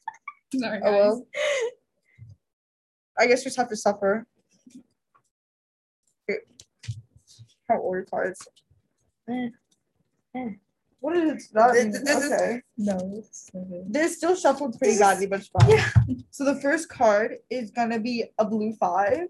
Sorry, 0.58 0.80
Oh 0.84 0.92
well. 0.92 1.28
I 3.20 3.28
guess 3.28 3.42
we 3.42 3.46
just 3.46 3.58
have 3.58 3.70
to 3.70 3.76
suffer. 3.76 4.26
How 7.70 7.76
order 7.78 8.06
cards? 8.10 8.48
Eh, 9.30 9.50
eh. 10.36 10.50
What 11.02 11.18
is 11.18 11.50
that? 11.50 11.74
This- 11.74 12.02
this 12.02 12.24
is- 12.24 12.32
okay. 12.32 12.62
No. 12.78 13.24
They're 13.90 14.08
still 14.10 14.36
shuffled 14.36 14.78
pretty 14.80 14.94
This 14.94 15.00
badly, 15.00 15.28
but 15.28 15.40
it's 15.42 15.50
fine. 15.50 15.70
Yeah. 15.70 15.90
So 16.32 16.46
the 16.46 16.60
first 16.62 16.90
card 16.90 17.36
is 17.50 17.70
gonna 17.72 18.00
be 18.00 18.24
a 18.40 18.46
blue 18.46 18.74
five. 18.74 19.28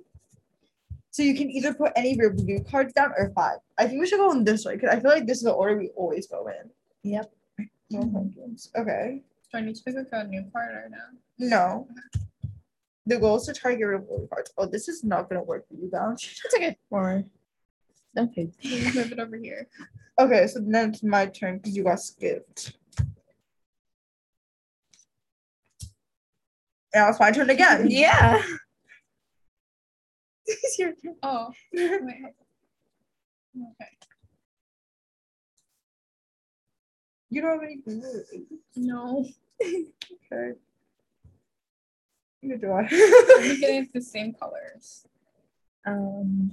So 1.18 1.24
you 1.24 1.34
can 1.34 1.50
either 1.50 1.74
put 1.74 1.94
any 1.96 2.12
of 2.12 2.18
your 2.18 2.30
blue 2.30 2.60
cards 2.60 2.94
down 2.94 3.12
or 3.18 3.32
five. 3.34 3.58
I 3.80 3.88
think 3.88 4.00
we 4.00 4.06
should 4.06 4.20
go 4.20 4.30
in 4.34 4.44
this 4.44 4.66
way 4.66 4.76
because 4.76 4.92
I 4.92 5.00
feel 5.00 5.10
like 5.10 5.26
this 5.26 5.40
is 5.40 5.46
the 5.46 5.52
order 5.52 5.76
we 5.76 5.90
always 5.96 6.28
go 6.28 6.48
in. 6.48 6.70
Yep. 7.02 7.34
No 7.90 8.02
pumpkins. 8.02 8.70
Okay. 8.78 9.24
Do 9.52 9.58
I 9.58 9.62
need 9.62 9.76
to 9.78 9.84
pick 9.84 9.96
like 9.96 10.10
a 10.12 10.26
new 10.26 10.46
card 10.54 10.76
or 10.76 10.90
no? 10.92 11.00
No. 11.40 11.88
The 13.08 13.18
goal 13.18 13.38
is 13.38 13.48
to 13.48 13.54
try 13.56 13.72
to 13.72 13.78
get 13.78 13.86
rid 13.86 14.02
of 14.02 14.08
blue 14.08 14.28
cards. 14.32 14.54
Oh, 14.60 14.68
this 14.68 14.88
is 14.88 15.04
not 15.04 15.28
gonna 15.28 15.42
work 15.42 15.68
for 15.68 15.74
you, 15.74 15.90
Bounce. 15.92 16.24
It's 16.46 16.54
okay. 16.54 16.78
Or 16.92 17.24
okay. 18.16 18.52
Let 18.64 18.72
me 18.72 18.92
move 18.94 19.12
it 19.12 19.20
over 19.20 19.38
here. 19.38 19.68
Okay, 20.20 20.46
so 20.46 20.60
then 20.60 20.90
it's 20.90 21.02
my 21.02 21.26
turn 21.26 21.58
because 21.58 21.76
you 21.76 21.84
got 21.84 22.00
skipped. 22.00 22.78
Now 26.94 27.10
it's 27.10 27.20
my 27.20 27.32
turn 27.32 27.50
again. 27.50 27.90
Yeah. 27.90 28.40
It's 30.48 30.80
your 30.80 30.94
turn. 30.94 31.16
Oh, 31.24 31.51
wait. 31.74 32.34
Okay. 33.56 33.92
You 37.30 37.42
don't 37.42 37.51
have 37.51 37.63
any 37.63 37.77
blue. 37.77 38.24
No. 38.75 39.25
Okay. 39.62 40.54
Neither 42.42 42.58
do 42.58 42.72
I. 42.72 42.82
I'm 42.82 43.60
getting 43.60 43.89
the 43.94 44.01
same 44.01 44.34
colors. 44.34 45.06
Um. 45.86 46.51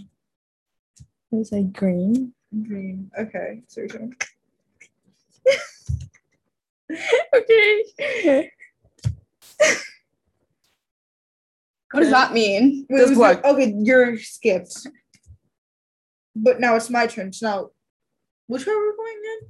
Was 1.31 1.53
like 1.53 1.73
green. 1.73 2.33
Green. 2.67 3.11
Okay, 3.19 3.63
so 3.67 3.81
your 3.81 3.89
turn. 3.89 4.15
okay. 7.35 8.51
What 11.95 12.01
does 12.01 12.11
that 12.11 12.33
mean? 12.33 12.87
Wait, 12.91 12.99
Does 12.99 13.11
was 13.11 13.19
what? 13.19 13.45
your- 13.45 13.55
okay, 13.55 13.73
you're 13.79 14.19
skipped. 14.19 14.89
But 16.35 16.59
now 16.59 16.75
it's 16.75 16.91
my 16.91 17.07
turn. 17.07 17.33
So 17.33 17.47
now, 17.47 17.71
which 18.49 18.67
way 18.67 18.73
are 18.73 18.83
we 18.83 18.97
going 18.97 19.23
in? 19.23 19.49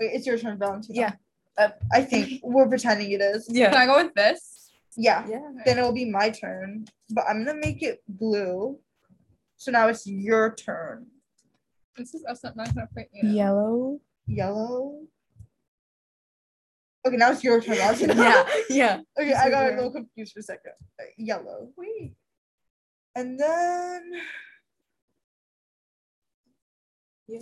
Wait, 0.00 0.10
it's 0.14 0.26
your 0.26 0.38
turn, 0.38 0.58
Valentina. 0.58 0.98
Yeah. 0.98 1.12
Uh, 1.58 1.68
I 1.92 2.00
think 2.00 2.40
we're 2.42 2.66
pretending 2.66 3.10
it 3.12 3.20
is. 3.20 3.46
Yeah. 3.50 3.70
Can 3.70 3.82
I 3.82 3.84
go 3.86 4.02
with 4.02 4.14
this? 4.14 4.70
Yeah. 4.96 5.26
Yeah. 5.28 5.50
Then 5.66 5.76
it'll 5.76 5.92
be 5.92 6.06
my 6.06 6.30
turn. 6.30 6.86
But 7.10 7.26
I'm 7.28 7.44
gonna 7.44 7.60
make 7.60 7.82
it 7.82 8.02
blue. 8.08 8.78
So 9.58 9.70
now 9.70 9.88
it's 9.88 10.06
your 10.06 10.54
turn. 10.54 11.08
This 11.98 12.14
is 12.14 12.24
us 12.24 12.42
not 12.42 12.56
not 12.56 12.74
gonna 12.74 12.88
put 12.96 13.08
you. 17.04 17.10
know. 17.10 17.16
Yellow. 17.16 17.16
Yellow. 17.16 17.16
Okay, 17.16 17.16
now 17.16 17.32
it's 17.32 17.44
your 17.44 17.60
turn. 17.60 17.76
Yeah. 17.76 18.48
Yeah. 18.70 19.00
Okay, 19.20 19.34
I 19.34 19.50
got 19.50 19.72
a 19.72 19.74
little 19.74 19.92
confused 19.92 20.32
for 20.32 20.40
a 20.40 20.42
second. 20.42 20.72
Uh, 21.00 21.04
Yellow. 21.18 21.68
Wait. 21.76 22.14
And 23.14 23.38
then 23.38 24.12
Yeah. 27.28 27.40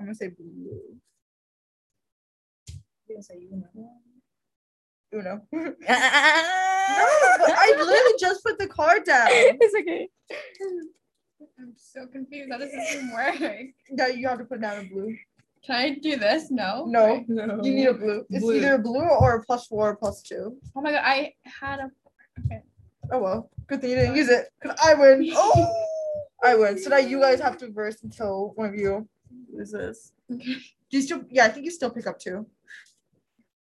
I'm 0.00 0.06
gonna 0.06 0.14
say 0.14 0.28
blue. 0.28 1.00
You're 3.08 3.16
gonna 3.16 3.22
say 3.22 3.46
Uno. 3.52 3.68
no, 5.12 5.40
but 5.50 5.86
I 5.88 7.74
literally 7.76 8.18
just 8.20 8.44
put 8.44 8.58
the 8.58 8.66
card 8.66 9.04
down. 9.04 9.28
it's 9.30 9.74
okay. 9.74 10.08
I'm 11.58 11.72
so 11.76 12.06
confused. 12.06 12.52
How 12.52 12.58
does 12.58 12.70
this 12.70 12.94
even 12.94 13.12
work? 13.12 13.40
No, 13.90 14.06
you 14.06 14.28
have 14.28 14.38
to 14.38 14.44
put 14.44 14.60
down 14.60 14.84
a 14.84 14.88
blue. 14.88 15.16
Can 15.64 15.74
I 15.76 15.98
do 16.02 16.16
this? 16.16 16.50
No. 16.50 16.84
No, 16.86 17.24
No. 17.28 17.62
you 17.62 17.74
need 17.74 17.86
a 17.86 17.94
blue. 17.94 18.24
It's 18.30 18.44
Blue. 18.44 18.56
either 18.56 18.74
a 18.74 18.78
blue 18.78 19.00
or 19.02 19.36
a 19.36 19.42
plus 19.44 19.66
four 19.66 19.90
or 19.90 19.96
plus 19.96 20.22
two. 20.22 20.56
Oh 20.76 20.80
my 20.80 20.92
god, 20.92 21.02
I 21.04 21.34
had 21.44 21.80
a. 21.80 21.90
Okay. 22.46 22.62
Oh 23.10 23.18
well, 23.18 23.50
good 23.66 23.80
thing 23.80 23.90
you 23.90 23.96
didn't 23.96 24.16
use 24.16 24.28
it. 24.28 24.46
Cause 24.62 24.76
I 24.84 24.94
win. 24.94 25.30
Oh, 25.34 25.84
I 26.42 26.54
win. 26.54 26.78
So 26.78 26.90
now 26.90 26.98
you 26.98 27.20
guys 27.20 27.40
have 27.40 27.58
to 27.58 27.70
verse 27.72 28.02
until 28.02 28.52
one 28.54 28.68
of 28.68 28.74
you 28.76 29.08
loses. 29.52 30.12
Okay. 30.32 30.54
Do 30.90 30.96
you 30.96 31.02
still? 31.02 31.22
Yeah, 31.30 31.46
I 31.46 31.48
think 31.48 31.64
you 31.64 31.70
still 31.72 31.90
pick 31.90 32.06
up 32.06 32.18
two. 32.18 32.46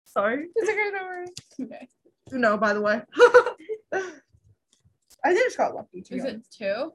Sorry. 0.05 0.47
It's 0.57 0.69
okay, 0.71 0.91
don't 0.91 1.05
worry. 1.07 1.27
Okay. 1.63 1.89
No, 2.33 2.57
by 2.59 2.73
the 2.75 2.81
way. 2.81 3.01
I 3.93 5.33
think 5.33 5.47
it's 5.47 5.57
got 5.57 5.75
lucky. 5.75 6.03
To 6.03 6.11
be 6.11 6.19
Is 6.19 6.25
it 6.25 6.43
two? 6.51 6.93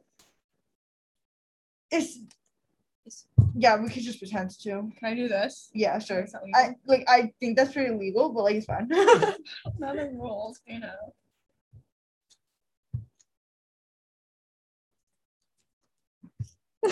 It's, 1.91 2.19
yeah. 3.55 3.77
We 3.77 3.89
could 3.89 4.03
just 4.03 4.19
pretend 4.19 4.51
to. 4.61 4.69
Can 4.69 4.93
I 5.03 5.15
do 5.15 5.27
this? 5.27 5.69
Yeah, 5.73 5.99
sure. 5.99 6.21
Is 6.21 6.31
that 6.33 6.43
legal? 6.43 6.59
I 6.59 6.75
like. 6.85 7.05
I 7.07 7.33
think 7.39 7.57
that's 7.57 7.73
pretty 7.73 7.93
legal, 7.95 8.29
but 8.29 8.43
like 8.43 8.55
it's 8.55 8.65
fine. 8.65 8.87
Not 9.79 9.95
the 9.95 10.09
rules, 10.13 10.59
you 10.65 10.79
know. 10.79 11.13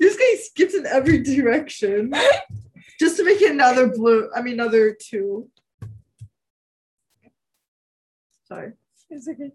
this 0.00 0.16
guy 0.16 0.42
skips 0.42 0.74
in 0.74 0.86
every 0.86 1.22
direction 1.22 2.12
just 2.98 3.16
to 3.16 3.24
make 3.24 3.40
it 3.40 3.52
another 3.52 3.88
blue. 3.88 4.28
I 4.34 4.42
mean, 4.42 4.54
another 4.54 4.92
two. 4.92 5.48
Sorry. 8.44 8.72
It's 9.08 9.28
okay. 9.28 9.52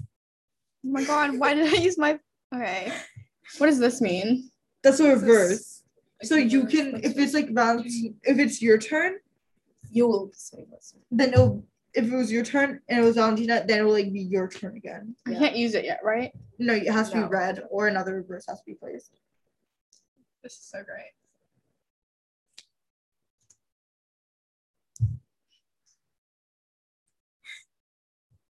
Oh 0.00 0.90
my 0.90 1.04
god, 1.04 1.38
why 1.38 1.54
did 1.54 1.72
I 1.72 1.78
use 1.78 1.98
my. 1.98 2.18
Okay. 2.54 2.92
What 3.58 3.66
does 3.66 3.78
this 3.78 4.00
mean? 4.00 4.50
That's 4.82 5.00
a 5.00 5.04
This 5.04 5.16
is- 5.16 5.22
reverse. 5.22 5.82
I 6.22 6.26
So 6.26 6.36
you 6.36 6.66
can, 6.66 6.96
if 7.04 7.18
it's 7.18 7.34
like 7.34 7.50
Valentine, 7.50 8.16
if 8.22 8.38
it's 8.38 8.62
your 8.62 8.78
turn, 8.78 9.18
You 9.90 10.06
will 10.06 10.30
say 10.32 10.64
this. 10.70 10.94
then 11.10 11.32
it'll, 11.32 11.64
if 11.94 12.04
it 12.10 12.14
was 12.16 12.30
your 12.32 12.44
turn 12.44 12.80
and 12.88 13.00
it 13.00 13.02
was 13.04 13.16
Valentina, 13.16 13.64
then 13.66 13.80
it 13.80 13.82
will 13.82 13.92
like 13.92 14.12
be 14.12 14.20
your 14.22 14.48
turn 14.48 14.76
again. 14.76 15.16
I 15.26 15.34
can't 15.34 15.56
use 15.56 15.74
it 15.74 15.84
yet, 15.84 16.00
right? 16.04 16.32
No, 16.58 16.74
it 16.74 16.88
has 16.88 17.10
to 17.10 17.16
No. 17.20 17.22
be 17.24 17.28
red 17.34 17.64
or 17.70 17.88
another 17.88 18.14
reverse 18.14 18.46
has 18.48 18.58
to 18.60 18.64
be 18.64 18.74
placed. 18.74 19.10
This 20.42 20.52
is 20.54 20.60
so 20.64 20.82
great. 20.84 21.12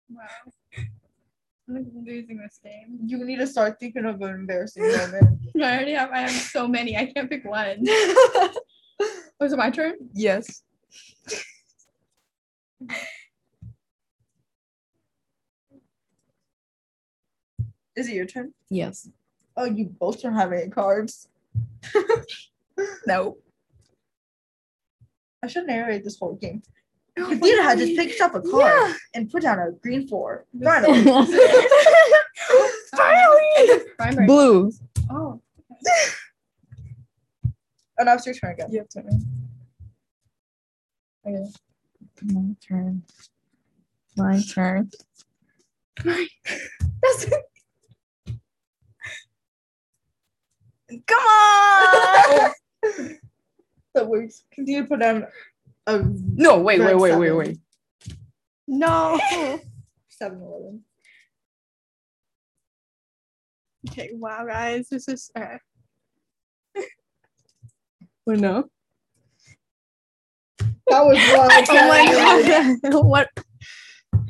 Wow. 0.10 0.54
I'm 1.68 1.86
losing 2.06 2.38
this 2.38 2.60
game. 2.64 3.00
You 3.06 3.24
need 3.26 3.38
to 3.38 3.48
start 3.48 3.80
thinking 3.80 4.06
of 4.06 4.22
an 4.22 4.30
embarrassing 4.32 4.84
moment. 4.98 5.40
I 5.58 5.60
already 5.60 5.94
have 5.94 6.12
I 6.12 6.20
have 6.22 6.32
so 6.32 6.68
many. 6.68 6.96
I 6.96 7.06
can't 7.08 7.30
pick 7.30 7.44
one. 7.46 7.84
Is 9.42 9.52
it 9.54 9.58
my 9.58 9.70
turn? 9.70 9.94
Yes. 10.14 10.64
Is 17.96 18.10
it 18.10 18.14
your 18.14 18.26
turn? 18.26 18.54
Yes. 18.70 19.10
Oh, 19.58 19.66
you 19.66 19.86
both 19.86 20.22
don't 20.22 20.36
have 20.36 20.52
any 20.54 20.70
cards. 20.70 21.30
No. 23.08 23.38
I 25.42 25.48
should 25.48 25.66
narrate 25.68 26.04
this 26.04 26.20
whole 26.20 26.36
game. 26.36 26.62
Katina 27.18 27.64
had 27.64 27.78
just 27.78 27.96
picked 27.96 28.20
up 28.22 28.36
a 28.36 28.42
card 28.42 28.96
and 29.14 29.30
put 29.30 29.44
down 29.44 29.60
a 29.60 29.72
green 29.72 30.08
four. 30.08 30.46
Finally. 30.64 31.04
Finally. 32.96 33.80
Primary. 33.98 34.28
Blue. 34.28 34.72
Oh. 35.10 35.42
And 37.98 38.08
now 38.08 38.16
it's 38.16 38.26
your 38.26 38.36
turn 38.36 38.52
again. 38.52 38.70
You 38.72 38.80
have 38.80 38.90
to. 38.90 39.00
Okay. 41.26 41.46
My 42.24 42.56
turn. 42.68 43.04
My 44.18 44.42
turn. 44.42 44.90
My. 46.04 46.28
That's 47.02 47.26
Come 51.08 51.18
on! 51.20 52.52
That 53.94 54.08
works. 54.08 54.44
Continue 54.52 54.84
to 54.84 54.88
put 54.88 55.00
down 55.00 55.26
no, 55.88 56.60
wait, 56.60 56.80
wait, 56.80 56.96
wait, 56.96 57.16
wait, 57.16 57.32
wait. 57.32 57.58
No. 58.68 59.20
7 60.10 60.38
11. 60.42 60.82
okay, 63.90 64.10
wow 64.14 64.46
guys. 64.46 64.88
This 64.90 65.08
is 65.08 65.30
uh, 65.36 65.58
Wait, 68.26 68.40
no. 68.40 68.66
That 70.88 71.04
was 71.04 71.18
wrong. 71.34 71.50
Oh 71.70 71.88
my 71.90 72.06
god. 72.82 73.06
what 73.06 73.30
Hold 73.36 74.28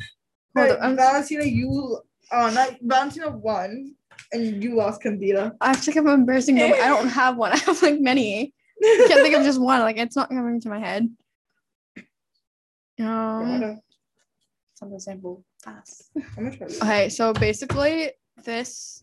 Right, 0.56 0.72
on, 0.72 0.82
I'm- 0.82 0.96
Valentina, 0.96 1.44
you 1.46 2.00
uh 2.32 2.50
not 2.50 2.78
Valentina 2.82 3.30
won 3.30 3.94
and 4.34 4.64
you 4.64 4.76
lost 4.76 5.02
Candida. 5.02 5.54
I 5.62 5.68
have 5.68 5.78
to 5.78 5.84
think 5.84 5.98
of 5.98 6.06
an 6.08 6.14
embarrassing 6.14 6.56
moment. 6.56 6.82
I 6.82 6.88
don't 6.90 7.08
have 7.10 7.38
one. 7.38 7.52
I 7.54 7.58
have 7.58 7.82
like 7.82 8.00
many. 8.02 8.54
I 8.84 9.06
can't 9.08 9.22
think 9.22 9.36
of 9.36 9.44
just 9.44 9.62
one. 9.62 9.82
Like 9.82 9.98
it's 9.98 10.16
not 10.16 10.30
coming 10.30 10.60
to 10.62 10.70
my 10.70 10.80
head. 10.80 11.08
Um 13.00 13.80
Something 14.76 15.00
simple. 15.00 15.44
Fast. 15.64 16.12
I'm 16.16 16.44
gonna 16.46 16.58
try 16.58 16.68
this. 16.68 16.82
okay, 16.82 17.10
so 17.10 17.34
basically 17.34 18.12
this 18.44 19.02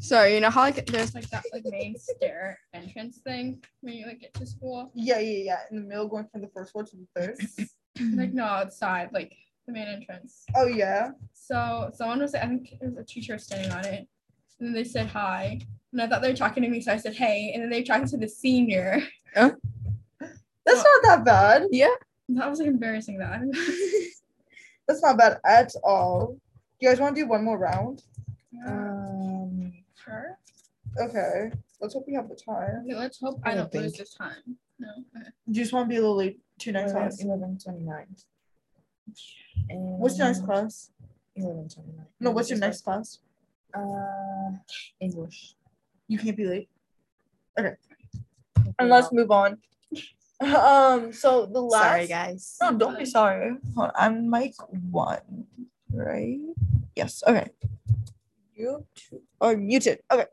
so 0.00 0.24
you 0.24 0.40
know 0.40 0.50
how 0.50 0.62
like 0.62 0.84
there's 0.86 1.14
like 1.14 1.28
that 1.30 1.44
like 1.52 1.62
main 1.66 1.96
stair 1.96 2.58
entrance 2.74 3.18
thing 3.18 3.62
when 3.80 3.94
you 3.94 4.06
like 4.06 4.20
get 4.20 4.34
to 4.34 4.44
school. 4.46 4.90
Yeah, 4.94 5.20
yeah, 5.20 5.38
yeah. 5.44 5.58
In 5.70 5.76
the 5.76 5.82
middle, 5.88 6.08
going 6.08 6.26
from 6.32 6.40
the 6.42 6.48
first 6.48 6.72
floor 6.72 6.84
to 6.84 6.96
the 6.96 7.06
third. 7.14 7.38
Like 8.16 8.32
no 8.34 8.42
outside, 8.42 9.10
like 9.12 9.32
the 9.68 9.72
main 9.72 9.86
entrance. 9.86 10.44
oh 10.56 10.66
yeah. 10.66 11.10
So 11.32 11.92
someone 11.94 12.18
was 12.18 12.34
I 12.34 12.40
think 12.48 12.72
it 12.72 12.80
was 12.82 12.96
a 12.96 13.04
teacher 13.04 13.38
standing 13.38 13.70
on 13.70 13.84
it. 13.84 14.08
And 14.58 14.66
then 14.66 14.72
they 14.72 14.82
said 14.82 15.06
hi. 15.06 15.60
And 15.92 16.02
I 16.02 16.08
thought 16.08 16.20
they 16.22 16.30
were 16.30 16.36
talking 16.36 16.64
to 16.64 16.68
me, 16.68 16.80
so 16.80 16.92
I 16.92 16.96
said 16.96 17.14
hey. 17.14 17.52
And 17.54 17.62
then 17.62 17.70
they 17.70 17.78
were 17.80 17.86
talking 17.86 18.08
to 18.08 18.16
the 18.16 18.28
senior. 18.28 19.00
That's 19.36 19.54
So- 20.66 20.82
not 20.82 21.02
that 21.04 21.24
bad. 21.24 21.62
Yeah. 21.70 21.94
That 22.28 22.48
was 22.48 22.58
like 22.58 22.68
embarrassing 22.68 23.18
that. 23.18 23.40
That's 24.88 25.02
not 25.02 25.18
bad 25.18 25.40
at 25.44 25.72
all. 25.82 26.36
Do 26.80 26.86
you 26.86 26.88
guys 26.88 27.00
want 27.00 27.14
to 27.16 27.22
do 27.22 27.28
one 27.28 27.44
more 27.44 27.58
round? 27.58 28.02
Um, 28.66 29.72
sure. 30.02 30.38
Okay. 31.00 31.50
Let's 31.80 31.94
hope 31.94 32.04
we 32.06 32.14
have 32.14 32.28
the 32.28 32.36
time. 32.36 32.84
Okay, 32.86 32.94
let's 32.94 33.20
hope 33.20 33.40
I 33.44 33.52
I 33.52 33.54
don't 33.54 33.72
don't 33.72 33.82
lose 33.82 33.92
this 33.94 34.14
time. 34.14 34.56
No. 34.78 34.88
Okay. 34.88 35.26
Do 35.46 35.52
you 35.58 35.62
just 35.62 35.72
want 35.72 35.86
to 35.86 35.88
be 35.88 35.96
a 35.96 36.00
little 36.00 36.16
late 36.16 36.40
to 36.60 36.72
next 36.72 36.92
11, 36.92 37.08
class? 37.08 37.22
11, 37.22 37.58
29. 37.62 38.06
And 39.70 39.98
What's 39.98 40.18
your 40.18 40.26
next 40.28 40.44
class? 40.44 40.90
11, 41.36 41.68
29. 41.68 42.06
No, 42.20 42.30
what's 42.30 42.50
your 42.50 42.58
next 42.58 42.82
class? 42.82 43.18
Uh, 43.74 44.52
English. 45.00 45.54
You 46.08 46.18
can't 46.18 46.36
be 46.36 46.46
late. 46.46 46.68
Okay, 47.58 47.74
And 48.78 48.88
let's 48.88 49.12
move 49.12 49.30
on. 49.30 49.58
Um, 50.40 51.12
so 51.12 51.46
the 51.46 51.60
last 51.60 51.82
Sorry, 51.82 52.06
guys. 52.06 52.56
No, 52.60 52.72
don't 52.72 52.98
be 52.98 53.04
sorry. 53.06 53.56
Hold 53.76 53.90
on, 53.90 53.92
I'm 53.96 54.30
mic 54.30 54.54
one, 54.90 55.46
right? 55.92 56.40
Yes. 56.96 57.22
Okay. 57.26 57.50
You 58.54 58.84
two 58.94 59.22
are 59.40 59.56
muted. 59.56 60.00
Okay. 60.10 60.26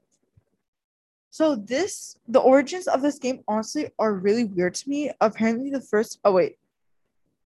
So 1.29 1.55
this, 1.55 2.17
the 2.27 2.39
origins 2.39 2.87
of 2.87 3.01
this 3.01 3.17
game, 3.17 3.41
honestly, 3.47 3.89
are 3.97 4.13
really 4.13 4.43
weird 4.43 4.75
to 4.75 4.89
me. 4.89 5.11
Apparently, 5.21 5.69
the 5.69 5.81
first. 5.81 6.19
Oh 6.25 6.33
wait. 6.33 6.57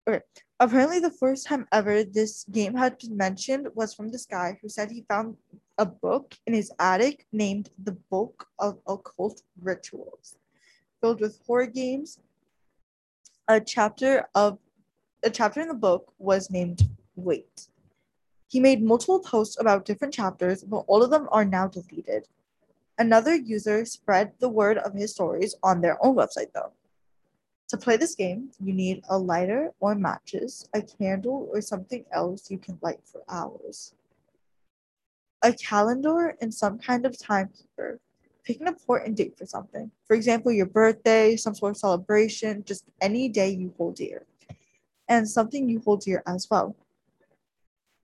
Okay. 0.08 0.22
Apparently, 0.60 1.00
the 1.00 1.12
first 1.12 1.48
time 1.48 1.67
ever 1.72 2.03
this 2.03 2.46
game 2.51 2.75
had 2.75 2.98
been 3.00 3.17
mentioned 3.17 3.67
was 3.74 3.93
from 3.93 4.10
this 4.10 4.25
guy 4.25 4.58
who 4.62 4.70
said 4.70 4.91
he 4.91 5.03
found 5.10 5.36
a 5.77 5.86
book 5.86 6.36
in 6.46 6.53
his 6.53 6.72
attic 6.79 7.25
named 7.31 7.70
"The 7.84 7.98
Book 8.12 8.48
of 8.60 8.77
Occult 8.88 9.41
Rituals," 9.60 10.38
filled 11.01 11.22
with 11.22 11.41
horror 11.48 11.65
games. 11.65 12.20
A 13.51 13.60
chapter 13.60 14.29
of 14.34 14.60
a 15.24 15.29
chapter 15.29 15.60
in 15.60 15.67
the 15.67 15.74
book 15.74 16.13
was 16.17 16.50
named 16.50 16.89
Wait. 17.17 17.67
He 18.48 18.62
made 18.62 18.81
multiple 18.81 19.20
posts 19.20 19.60
about 19.60 19.84
different 19.84 20.13
chapters, 20.13 20.63
but 20.63 20.86
all 20.88 21.03
of 21.03 21.10
them 21.10 21.27
are 21.34 21.43
now 21.43 21.67
deleted. 21.67 22.29
Another 22.98 23.36
user 23.36 23.84
spread 23.84 24.31
the 24.39 24.48
word 24.48 24.77
of 24.77 24.93
his 24.93 25.12
stories 25.12 25.53
on 25.63 25.81
their 25.81 25.98
own 26.01 26.15
website, 26.15 26.53
though. 26.53 26.72
To 27.67 27.77
play 27.77 27.98
this 27.98 28.15
game, 28.15 28.51
you 28.63 28.72
need 28.72 29.03
a 29.10 29.17
lighter 29.17 29.74
or 29.81 29.96
matches, 29.96 30.70
a 30.74 30.81
candle, 30.81 31.50
or 31.51 31.60
something 31.60 32.05
else 32.13 32.50
you 32.50 32.58
can 32.58 32.79
light 32.81 33.01
for 33.03 33.22
hours. 33.27 33.93
A 35.43 35.51
calendar 35.51 36.38
and 36.39 36.53
some 36.53 36.79
kind 36.79 37.05
of 37.05 37.20
timekeeper. 37.20 38.00
Pick 38.43 38.60
an 38.60 38.67
important 38.67 39.17
date 39.17 39.38
for 39.38 39.45
something. 39.45 39.91
For 40.05 40.15
example, 40.15 40.51
your 40.51 40.65
birthday, 40.65 41.36
some 41.36 41.53
sort 41.53 41.71
of 41.71 41.77
celebration, 41.77 42.63
just 42.65 42.86
any 43.00 43.29
day 43.29 43.50
you 43.50 43.74
hold 43.77 43.95
dear. 43.95 44.25
And 45.07 45.29
something 45.29 45.69
you 45.69 45.81
hold 45.86 46.01
dear 46.01 46.24
as 46.25 46.48
well. 46.50 46.75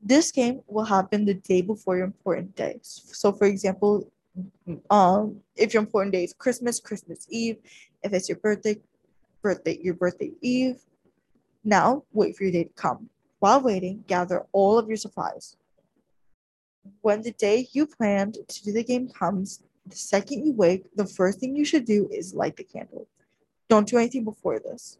This 0.01 0.32
game 0.32 0.62
will 0.67 0.84
happen 0.86 1.25
the 1.25 1.34
day 1.34 1.62
before 1.62 1.98
your 1.98 2.06
important 2.06 2.56
day. 2.56 2.79
So, 2.84 3.32
for 3.32 3.46
example, 3.46 4.12
um, 4.89 5.41
if 5.56 5.74
your 5.74 5.82
important 5.82 6.13
day 6.13 6.24
is 6.24 6.34
Christmas, 6.34 6.79
Christmas 6.79 7.25
Eve. 7.29 7.58
If 8.03 8.13
it's 8.13 8.29
your 8.29 8.38
birthday, 8.38 8.77
birthday, 9.41 9.79
your 9.82 9.96
birthday 9.96 10.32
Eve. 10.41 10.79
Now, 11.63 12.04
wait 12.13 12.36
for 12.36 12.43
your 12.43 12.52
day 12.52 12.65
to 12.65 12.73
come. 12.73 13.10
While 13.39 13.62
waiting, 13.62 14.04
gather 14.08 14.45
all 14.52 14.78
of 14.78 14.88
your 14.88 14.97
supplies. 14.97 15.58
When 17.02 17.21
the 17.21 17.32
day 17.32 17.67
you 17.73 17.86
planned 17.86 18.38
to 18.47 18.63
do 18.63 18.71
the 18.71 18.84
game 18.84 19.10
comes, 19.10 19.62
the 19.89 19.95
second 19.95 20.45
you 20.45 20.54
wake, 20.54 20.86
the 20.95 21.06
first 21.06 21.39
thing 21.39 21.56
you 21.56 21.65
should 21.65 21.86
do 21.86 22.08
is 22.12 22.34
light 22.34 22.56
the 22.56 22.63
candle. 22.63 23.08
Don't 23.69 23.88
do 23.88 23.97
anything 23.97 24.23
before 24.23 24.60
this. 24.60 24.97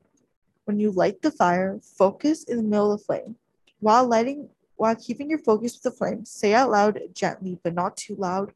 When 0.66 0.80
you 0.80 0.92
light 0.92 1.22
the 1.22 1.32
fire, 1.32 1.80
focus 1.82 2.44
in 2.44 2.58
the 2.58 2.64
middle 2.64 2.92
of 2.92 3.00
the 3.00 3.06
flame. 3.06 3.36
While 3.80 4.08
lighting, 4.08 4.50
while 4.76 4.96
keeping 4.96 5.30
your 5.30 5.40
focus 5.40 5.74
with 5.74 5.84
the 5.84 5.98
flame, 5.98 6.26
say 6.26 6.54
out 6.54 6.72
loud 6.72 7.00
gently 7.14 7.60
but 7.64 7.74
not 7.74 7.96
too 7.96 8.16
loud. 8.16 8.52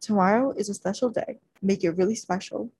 Tomorrow 0.00 0.52
is 0.52 0.68
a 0.68 0.74
special 0.74 1.10
day. 1.10 1.38
Make 1.60 1.82
it 1.84 1.90
really 1.90 2.14
special. 2.14 2.70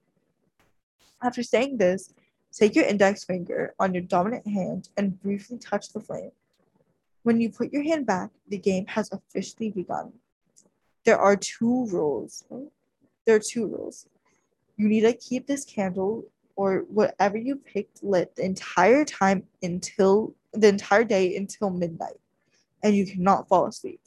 After 1.21 1.43
saying 1.43 1.79
this, 1.79 2.15
take 2.53 2.77
your 2.77 2.85
index 2.85 3.25
finger 3.25 3.75
on 3.79 3.93
your 3.93 4.05
dominant 4.05 4.47
hand 4.47 4.89
and 4.97 5.21
briefly 5.21 5.59
touch 5.59 5.93
the 5.93 6.01
flame. 6.01 6.31
When 7.25 7.41
you 7.41 7.51
put 7.51 7.73
your 7.73 7.83
hand 7.83 8.07
back, 8.07 8.31
the 8.47 8.59
game 8.59 8.87
has 8.87 9.11
officially 9.13 9.71
begun. 9.71 10.13
There 11.05 11.19
are 11.19 11.37
two 11.37 11.87
rules. 11.87 12.45
There 13.29 13.37
are 13.37 13.41
two 13.41 13.67
rules. 13.67 14.07
You 14.79 14.89
need 14.89 15.03
to 15.03 15.13
keep 15.13 15.47
this 15.47 15.67
candle 15.67 16.25
or 16.57 16.87
whatever 16.89 17.37
you 17.37 17.57
picked 17.57 18.03
lit 18.03 18.35
the 18.35 18.43
entire 18.43 19.05
time 19.05 19.43
until 19.63 20.35
the 20.55 20.69
entire 20.69 21.05
day 21.05 21.37
until 21.37 21.69
midnight, 21.69 22.19
and 22.83 22.97
you 22.97 23.05
cannot 23.05 23.47
fall 23.47 23.67
asleep. 23.67 24.01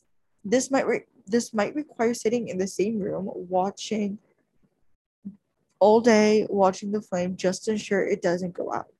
This 0.43 0.71
might 0.71 0.87
re- 0.87 1.05
this 1.27 1.53
might 1.53 1.75
require 1.75 2.15
sitting 2.15 2.47
in 2.47 2.57
the 2.57 2.65
same 2.65 2.97
room 2.97 3.29
watching 3.31 4.17
all 5.77 6.01
day, 6.01 6.47
watching 6.49 6.91
the 6.91 7.03
flame 7.03 7.37
just 7.37 7.65
to 7.65 7.73
ensure 7.73 8.03
it 8.03 8.23
doesn't 8.23 8.55
go 8.55 8.73
out. 8.73 8.91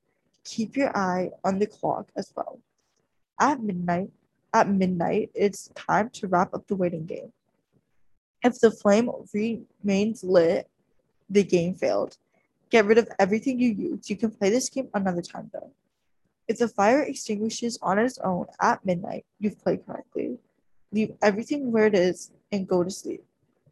Keep 0.44 0.78
your 0.78 0.96
eye 0.96 1.32
on 1.44 1.58
the 1.58 1.66
clock 1.66 2.12
as 2.16 2.32
well. 2.36 2.60
At 3.40 3.60
midnight, 3.60 4.12
at 4.54 4.70
midnight, 4.70 5.32
it's 5.34 5.70
time 5.70 6.12
to 6.12 6.28
wrap 6.28 6.54
up 6.54 6.68
the 6.68 6.76
waiting 6.76 7.08
game. 7.08 7.34
If 8.44 8.60
the 8.60 8.72
flame 8.72 9.10
remains 9.34 10.24
lit, 10.24 10.68
the 11.30 11.44
game 11.44 11.76
failed. 11.76 12.18
Get 12.70 12.86
rid 12.86 12.98
of 12.98 13.10
everything 13.20 13.60
you 13.60 13.70
used. 13.70 14.10
You 14.10 14.16
can 14.16 14.32
play 14.32 14.50
this 14.50 14.70
game 14.70 14.90
another 14.94 15.22
time 15.22 15.50
though. 15.54 15.72
If 16.48 16.58
the 16.58 16.68
fire 16.68 17.02
extinguishes 17.02 17.78
on 17.82 18.00
its 18.00 18.18
own 18.20 18.48
at 18.60 18.86
midnight, 18.86 19.26
you've 19.40 19.62
played 19.62 19.86
correctly. 19.86 20.38
Leave 20.92 21.14
everything 21.22 21.72
where 21.72 21.86
it 21.86 21.96
is 21.96 22.32
and 22.52 22.68
go 22.68 22.84
to 22.84 22.90
sleep. 22.90 23.24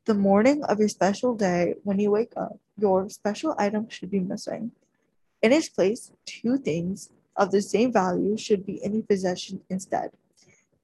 The 0.05 0.13
morning 0.13 0.63
of 0.63 0.79
your 0.79 0.87
special 0.87 1.35
day, 1.35 1.75
when 1.83 1.99
you 1.99 2.11
wake 2.11 2.33
up, 2.37 2.57
your 2.77 3.09
special 3.09 3.55
item 3.57 3.89
should 3.89 4.09
be 4.09 4.19
missing. 4.19 4.71
In 5.41 5.51
its 5.51 5.69
place, 5.69 6.11
two 6.25 6.57
things 6.57 7.09
of 7.35 7.51
the 7.51 7.61
same 7.61 7.91
value 7.91 8.37
should 8.37 8.65
be 8.65 8.83
in 8.83 8.93
your 8.93 9.03
possession 9.03 9.61
instead. 9.69 10.11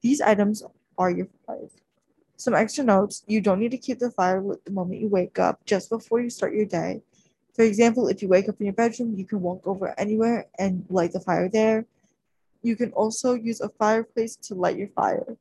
These 0.02 0.20
items 0.20 0.62
are 0.98 1.10
your 1.10 1.28
fire. 1.46 1.68
Some 2.36 2.54
extra 2.54 2.84
notes 2.84 3.24
you 3.26 3.40
don't 3.40 3.60
need 3.60 3.70
to 3.70 3.78
keep 3.78 3.98
the 3.98 4.10
fire 4.10 4.42
lit 4.42 4.64
the 4.64 4.70
moment 4.70 5.00
you 5.00 5.08
wake 5.08 5.38
up, 5.38 5.64
just 5.64 5.88
before 5.88 6.20
you 6.20 6.30
start 6.30 6.54
your 6.54 6.66
day. 6.66 7.02
For 7.54 7.62
example, 7.62 8.08
if 8.08 8.20
you 8.20 8.28
wake 8.28 8.48
up 8.48 8.60
in 8.60 8.66
your 8.66 8.74
bedroom, 8.74 9.14
you 9.16 9.24
can 9.24 9.40
walk 9.40 9.66
over 9.66 9.98
anywhere 9.98 10.46
and 10.58 10.84
light 10.90 11.12
the 11.12 11.20
fire 11.20 11.48
there. 11.48 11.86
You 12.62 12.76
can 12.76 12.92
also 12.92 13.32
use 13.32 13.60
a 13.60 13.70
fireplace 13.70 14.36
to 14.36 14.54
light 14.54 14.76
your 14.76 14.88
fire. 14.88 15.36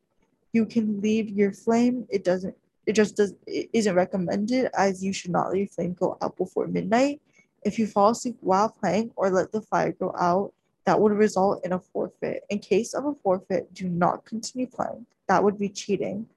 You 0.54 0.66
can 0.66 1.02
leave 1.02 1.30
your 1.30 1.52
flame. 1.52 2.08
It 2.10 2.24
doesn't. 2.24 2.56
It 2.86 2.94
just 2.94 3.18
does. 3.18 3.34
It 3.46 3.70
isn't 3.74 3.94
recommended 3.94 4.70
as 4.78 5.04
you 5.04 5.12
should 5.12 5.32
not 5.32 5.50
let 5.50 5.58
your 5.58 5.68
flame 5.68 5.94
go 6.00 6.18
out 6.22 6.38
before 6.38 6.68
midnight. 6.68 7.20
If 7.64 7.78
you 7.78 7.88
fall 7.88 8.12
asleep 8.12 8.38
while 8.40 8.70
playing 8.70 9.12
or 9.18 9.30
let 9.30 9.52
the 9.52 9.62
fire 9.62 9.92
go 9.92 10.16
out, 10.18 10.54
that 10.86 11.02
would 11.02 11.12
result 11.12 11.66
in 11.66 11.74
a 11.74 11.80
forfeit. 11.80 12.44
In 12.50 12.60
case 12.60 12.94
of 12.94 13.06
a 13.06 13.16
forfeit, 13.16 13.74
do 13.74 13.90
not 13.90 14.24
continue 14.24 14.68
playing. 14.68 15.06
That 15.28 15.44
would 15.44 15.58
be 15.58 15.68
cheating. 15.68 16.28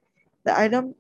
The 0.49 0.59
item 0.59 0.95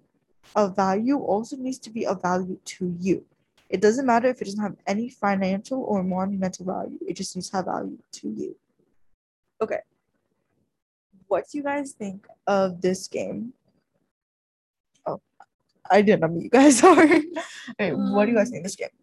of 0.54 0.76
value 0.76 1.16
also 1.18 1.56
needs 1.56 1.78
to 1.78 1.90
be 1.90 2.04
of 2.06 2.20
value 2.20 2.58
to 2.76 2.94
you. 3.00 3.24
It 3.70 3.80
doesn't 3.80 4.04
matter 4.04 4.28
if 4.28 4.42
it 4.42 4.44
doesn't 4.44 4.60
have 4.62 4.76
any 4.86 5.08
financial 5.08 5.80
or 5.84 6.02
monumental 6.02 6.66
value. 6.66 6.98
It 7.08 7.14
just 7.16 7.34
needs 7.34 7.48
to 7.48 7.56
have 7.56 7.64
value 7.64 7.96
to 8.12 8.28
you. 8.28 8.56
Okay. 9.62 9.80
What 11.28 11.44
do 11.50 11.56
you 11.56 11.64
guys 11.64 11.92
think 11.92 12.26
of 12.46 12.82
this 12.82 13.08
game? 13.08 13.54
Oh, 15.06 15.22
I 15.90 16.02
didn't 16.02 16.20
know 16.20 16.28
who 16.28 16.42
you 16.42 16.50
guys 16.50 16.82
are. 16.84 17.00
okay, 17.00 17.92
what 17.94 18.26
do 18.26 18.32
you 18.32 18.36
guys 18.36 18.48
Um, 18.48 18.52
think 18.52 18.60
of 18.60 18.64
this 18.64 18.76
game? 18.76 18.96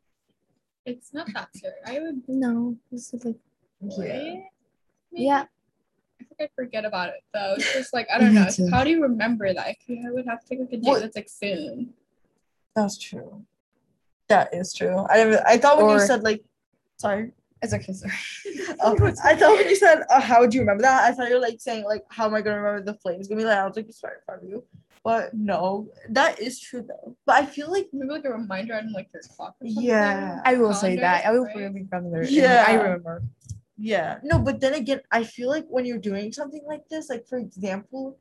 It's 0.85 1.11
not 1.11 1.25
that 1.33 1.49
scary. 1.55 1.73
I 1.87 1.99
would 2.01 2.21
No, 2.27 2.77
this 2.91 3.11
is 3.15 3.25
like 3.25 3.35
play. 3.89 4.45
it, 5.11 5.21
Yeah. 5.23 5.45
I 6.35 6.37
think 6.37 6.51
I 6.51 6.61
forget 6.63 6.85
about 6.85 7.09
it 7.09 7.23
though. 7.33 7.55
It's 7.57 7.73
just 7.73 7.93
like 7.93 8.07
I 8.13 8.19
don't 8.19 8.33
know. 8.33 8.47
How 8.71 8.83
do 8.83 8.89
you 8.89 9.01
remember 9.01 9.53
that? 9.53 9.65
I 9.67 9.75
would 10.11 10.25
have 10.25 10.41
to 10.41 10.47
take 10.47 10.59
like 10.59 10.69
a 10.73 10.77
date 10.77 10.83
What- 10.83 11.01
that's 11.01 11.15
like 11.15 11.29
soon. 11.29 11.93
That's 12.75 12.97
true. 12.97 13.45
That 14.27 14.53
is 14.53 14.73
true. 14.73 15.05
I 15.09 15.17
didn't, 15.17 15.41
I 15.45 15.57
thought 15.57 15.77
when 15.77 15.89
you 15.91 15.99
said 15.99 16.23
like, 16.23 16.43
sorry. 16.97 17.31
it's 17.61 17.73
okay. 17.73 17.93
Sorry. 17.93 18.13
Oh, 18.81 18.95
I 19.23 19.35
thought 19.35 19.55
when 19.55 19.69
you 19.69 19.75
said 19.75 20.01
uh, 20.09 20.19
how 20.19 20.41
would 20.41 20.53
you 20.53 20.59
remember 20.61 20.81
that? 20.81 21.03
I 21.03 21.11
thought 21.13 21.29
you 21.29 21.35
were 21.35 21.39
like 21.41 21.61
saying 21.61 21.85
like 21.85 22.03
how 22.09 22.25
am 22.25 22.33
I 22.33 22.41
gonna 22.41 22.59
remember 22.61 22.91
the 22.91 22.97
flames 22.99 23.27
gonna 23.27 23.39
be 23.41 23.45
like? 23.45 23.57
I 23.57 23.65
was 23.67 23.75
like 23.77 23.85
just 23.87 24.03
right 24.03 24.13
in 24.13 24.19
front 24.25 24.43
of 24.43 24.49
you. 24.49 24.63
But 25.03 25.33
no, 25.35 25.87
that 26.09 26.39
is 26.41 26.59
true 26.59 26.81
though. 26.81 27.15
But 27.25 27.35
I 27.43 27.45
feel 27.45 27.71
like 27.71 27.87
Maybe 27.93 28.09
like 28.11 28.25
a 28.25 28.31
reminder 28.31 28.73
on 28.75 28.91
like 28.91 29.07
your 29.13 29.21
clock 29.35 29.55
or 29.61 29.67
something. 29.67 29.83
Yeah. 29.83 30.41
I 30.43 30.55
will 30.55 30.73
say 30.73 30.95
that. 30.97 31.25
I 31.25 31.31
will 31.31 31.45
Calendar, 31.45 31.69
put 31.69 31.75
it 31.77 31.81
in 31.81 31.87
calendar. 31.87 32.21
and 32.21 32.29
Yeah. 32.31 32.65
I 32.67 32.73
remember. 32.73 33.21
Yeah. 33.77 34.19
No, 34.23 34.39
but 34.39 34.61
then 34.61 34.73
again, 34.73 35.01
I 35.11 35.23
feel 35.23 35.49
like 35.49 35.65
when 35.67 35.85
you're 35.85 35.97
doing 35.97 36.31
something 36.31 36.63
like 36.65 36.87
this, 36.89 37.09
like 37.09 37.27
for 37.27 37.37
example, 37.37 38.17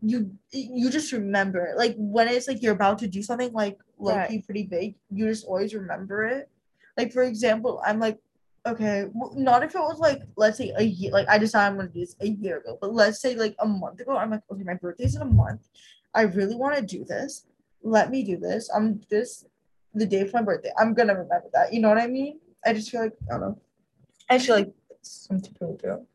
you 0.00 0.32
you 0.50 0.90
just 0.90 1.12
remember 1.12 1.74
like 1.76 1.94
when 1.96 2.28
it's 2.28 2.48
like 2.48 2.62
you're 2.62 2.74
about 2.74 2.98
to 2.98 3.08
do 3.08 3.22
something 3.22 3.52
like 3.52 3.78
low 3.98 4.16
Right. 4.16 4.44
pretty 4.44 4.64
big, 4.64 4.94
you 5.10 5.26
just 5.28 5.46
always 5.46 5.74
remember 5.74 6.24
it. 6.24 6.48
Like 6.96 7.12
for 7.12 7.22
example, 7.22 7.80
I'm 7.84 7.98
like, 8.00 8.18
okay, 8.66 9.06
not 9.34 9.62
if 9.62 9.74
it 9.74 9.78
was 9.78 9.98
like 9.98 10.22
let's 10.36 10.58
say 10.58 10.72
a 10.76 10.82
year, 10.82 11.12
like 11.12 11.28
I 11.28 11.38
decided 11.38 11.72
I'm 11.72 11.76
gonna 11.76 11.88
do 11.88 12.00
this 12.00 12.16
a 12.20 12.28
year 12.28 12.58
ago, 12.58 12.78
but 12.80 12.92
let's 12.92 13.20
say 13.20 13.34
like 13.34 13.54
a 13.60 13.66
month 13.66 14.00
ago, 14.00 14.16
I'm 14.16 14.30
like, 14.30 14.42
okay, 14.50 14.62
my 14.64 14.74
birthday's 14.74 15.16
in 15.16 15.22
a 15.22 15.26
month. 15.26 15.68
I 16.14 16.22
really 16.22 16.56
want 16.56 16.76
to 16.76 16.82
do 16.82 17.04
this. 17.04 17.46
Let 17.82 18.10
me 18.10 18.22
do 18.22 18.36
this. 18.36 18.70
I'm 18.74 19.00
this 19.08 19.44
the 19.94 20.06
day 20.06 20.26
for 20.26 20.38
my 20.38 20.42
birthday. 20.42 20.72
I'm 20.78 20.94
gonna 20.94 21.14
remember 21.14 21.48
that. 21.54 21.72
You 21.72 21.80
know 21.80 21.88
what 21.88 21.98
I 21.98 22.06
mean? 22.06 22.40
I 22.64 22.72
just 22.72 22.90
feel 22.90 23.02
like 23.02 23.14
I 23.28 23.32
don't 23.32 23.40
know. 23.40 23.58
I 24.30 24.38
feel 24.38 24.56
like 24.56 24.72
some 25.02 25.40
people 25.40 25.76
do. 25.82 26.06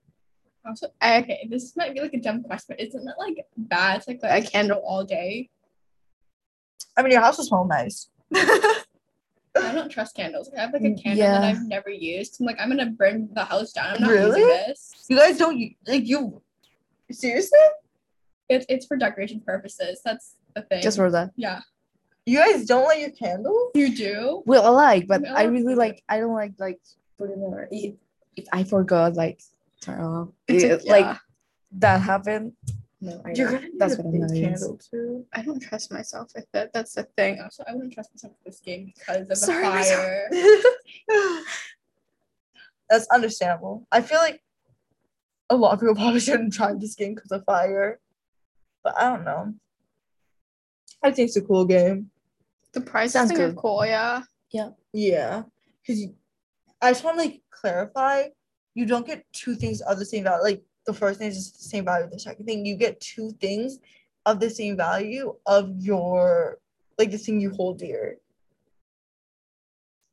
Also, 0.65 0.87
okay, 1.03 1.47
this 1.49 1.75
might 1.77 1.93
be 1.93 2.01
like 2.01 2.13
a 2.13 2.19
dumb 2.19 2.43
question, 2.43 2.75
but 2.77 2.79
isn't 2.85 3.07
it 3.07 3.15
like 3.17 3.45
bad 3.55 4.01
to 4.01 4.11
like 4.11 4.23
light 4.23 4.47
a 4.47 4.49
candle 4.51 4.81
all 4.85 5.03
day? 5.05 5.49
I 6.97 7.03
mean, 7.03 7.11
your 7.11 7.21
house 7.21 7.39
is 7.39 7.49
home 7.49 7.69
nice. 7.69 8.09
I 8.35 9.73
don't 9.73 9.89
trust 9.89 10.15
candles. 10.15 10.51
I 10.55 10.61
have 10.61 10.73
like 10.73 10.81
a 10.83 10.85
Mm, 10.85 11.03
candle 11.03 11.27
that. 11.31 11.43
I've 11.43 11.63
never 11.63 11.89
used. 11.89 12.37
I'm 12.39 12.45
like, 12.45 12.57
I'm 12.59 12.69
gonna 12.69 12.87
burn 12.91 13.29
the 13.33 13.43
house 13.45 13.71
down. 13.71 13.95
I'm 13.95 14.01
not 14.01 14.09
Really? 14.11 14.39
using 14.41 14.47
this. 14.67 15.05
you 15.09 15.17
guys 15.17 15.37
don't 15.37 15.57
like 15.87 16.05
you. 16.07 16.41
Seriously? 17.11 17.57
It's 18.49 18.65
it's 18.69 18.85
for 18.85 18.97
decoration 18.97 19.39
purposes. 19.41 20.01
That's 20.03 20.35
the 20.55 20.61
thing. 20.63 20.81
Just 20.81 20.97
for 20.97 21.09
that. 21.11 21.31
yeah. 21.35 21.61
You 22.25 22.39
guys 22.39 22.65
don't 22.65 22.83
light 22.83 22.99
your 22.99 23.11
candles? 23.11 23.71
You 23.73 23.95
do? 23.95 24.43
Well, 24.45 24.65
I 24.65 24.69
like, 24.69 25.07
but 25.07 25.21
Yeah, 25.21 25.33
I 25.33 25.43
really 25.43 25.75
like 25.75 25.93
like. 25.93 26.03
I 26.09 26.19
don't 26.19 26.33
like 26.33 26.53
like 26.59 26.79
putting 27.17 27.41
it. 27.41 27.67
If, 27.71 27.93
if 27.93 27.95
I 28.51 28.63
forgot, 28.63 29.15
like 29.15 29.41
turn 29.81 30.01
off. 30.01 30.29
It- 30.47 30.85
like- 30.85 31.05
like 31.05 31.17
that 31.73 32.01
happened. 32.01 32.53
No, 32.99 33.21
I 33.23 33.33
You're 33.33 33.51
don't. 33.51 33.55
gonna 33.55 33.67
need 33.69 33.79
That's 33.79 33.93
a 33.95 34.01
what 34.01 34.11
big 34.11 34.41
candle 34.41 34.77
too. 34.77 35.25
I 35.31 35.43
don't 35.43 35.59
trust 35.59 35.91
myself 35.91 36.31
with 36.35 36.47
it. 36.55 36.71
That's 36.73 36.93
the 36.93 37.03
thing. 37.03 37.39
Also, 37.41 37.63
I 37.67 37.73
wouldn't 37.75 37.93
trust 37.93 38.09
myself 38.15 38.33
with 38.33 38.53
this 38.53 38.59
game 38.59 38.91
because 38.95 39.21
of 39.21 39.27
the 39.27 39.35
Sorry, 39.35 39.63
myself. 39.69 40.01
fire. 40.01 40.29
That's 42.89 43.07
understandable. 43.09 43.85
I 43.91 44.01
feel 44.01 44.17
like 44.19 44.41
a 45.49 45.55
lot 45.55 45.73
of 45.73 45.79
people 45.79 45.93
probably 46.01 46.19
shouldn't 46.21 46.53
try 46.53 46.73
this 46.73 46.95
game 46.95 47.13
because 47.15 47.31
of 47.31 47.43
fire, 47.45 47.99
but 48.83 48.97
I 48.97 49.09
don't 49.15 49.25
know. 49.25 49.53
I 51.03 51.11
think 51.11 51.27
it's 51.27 51.37
a 51.37 51.41
cool 51.41 51.65
game. 51.65 52.09
The 52.73 52.81
price 52.81 53.13
Sounds 53.13 53.31
are 53.31 53.53
cool, 53.53 53.85
yeah. 53.85 54.23
Yeah, 54.93 55.43
because 55.85 56.03
I 56.81 56.91
just 56.91 57.03
want 57.03 57.17
to 57.17 57.23
like 57.23 57.41
clarify. 57.49 58.25
You 58.75 58.85
don't 58.85 59.07
get 59.07 59.25
two 59.33 59.55
things 59.55 59.81
of 59.81 59.97
the 59.97 60.05
same 60.05 60.23
value. 60.23 60.43
Like 60.43 60.63
the 60.85 60.93
first 60.93 61.19
thing 61.19 61.29
is 61.29 61.51
the 61.51 61.63
same 61.63 61.85
value 61.85 62.07
the 62.09 62.19
second 62.19 62.45
thing. 62.45 62.65
You 62.65 62.75
get 62.75 62.99
two 63.01 63.31
things 63.41 63.79
of 64.25 64.39
the 64.39 64.49
same 64.49 64.77
value 64.77 65.35
of 65.45 65.71
your 65.79 66.59
like 66.97 67.11
the 67.11 67.17
thing 67.17 67.39
you 67.39 67.51
hold 67.51 67.79
dear. 67.79 68.17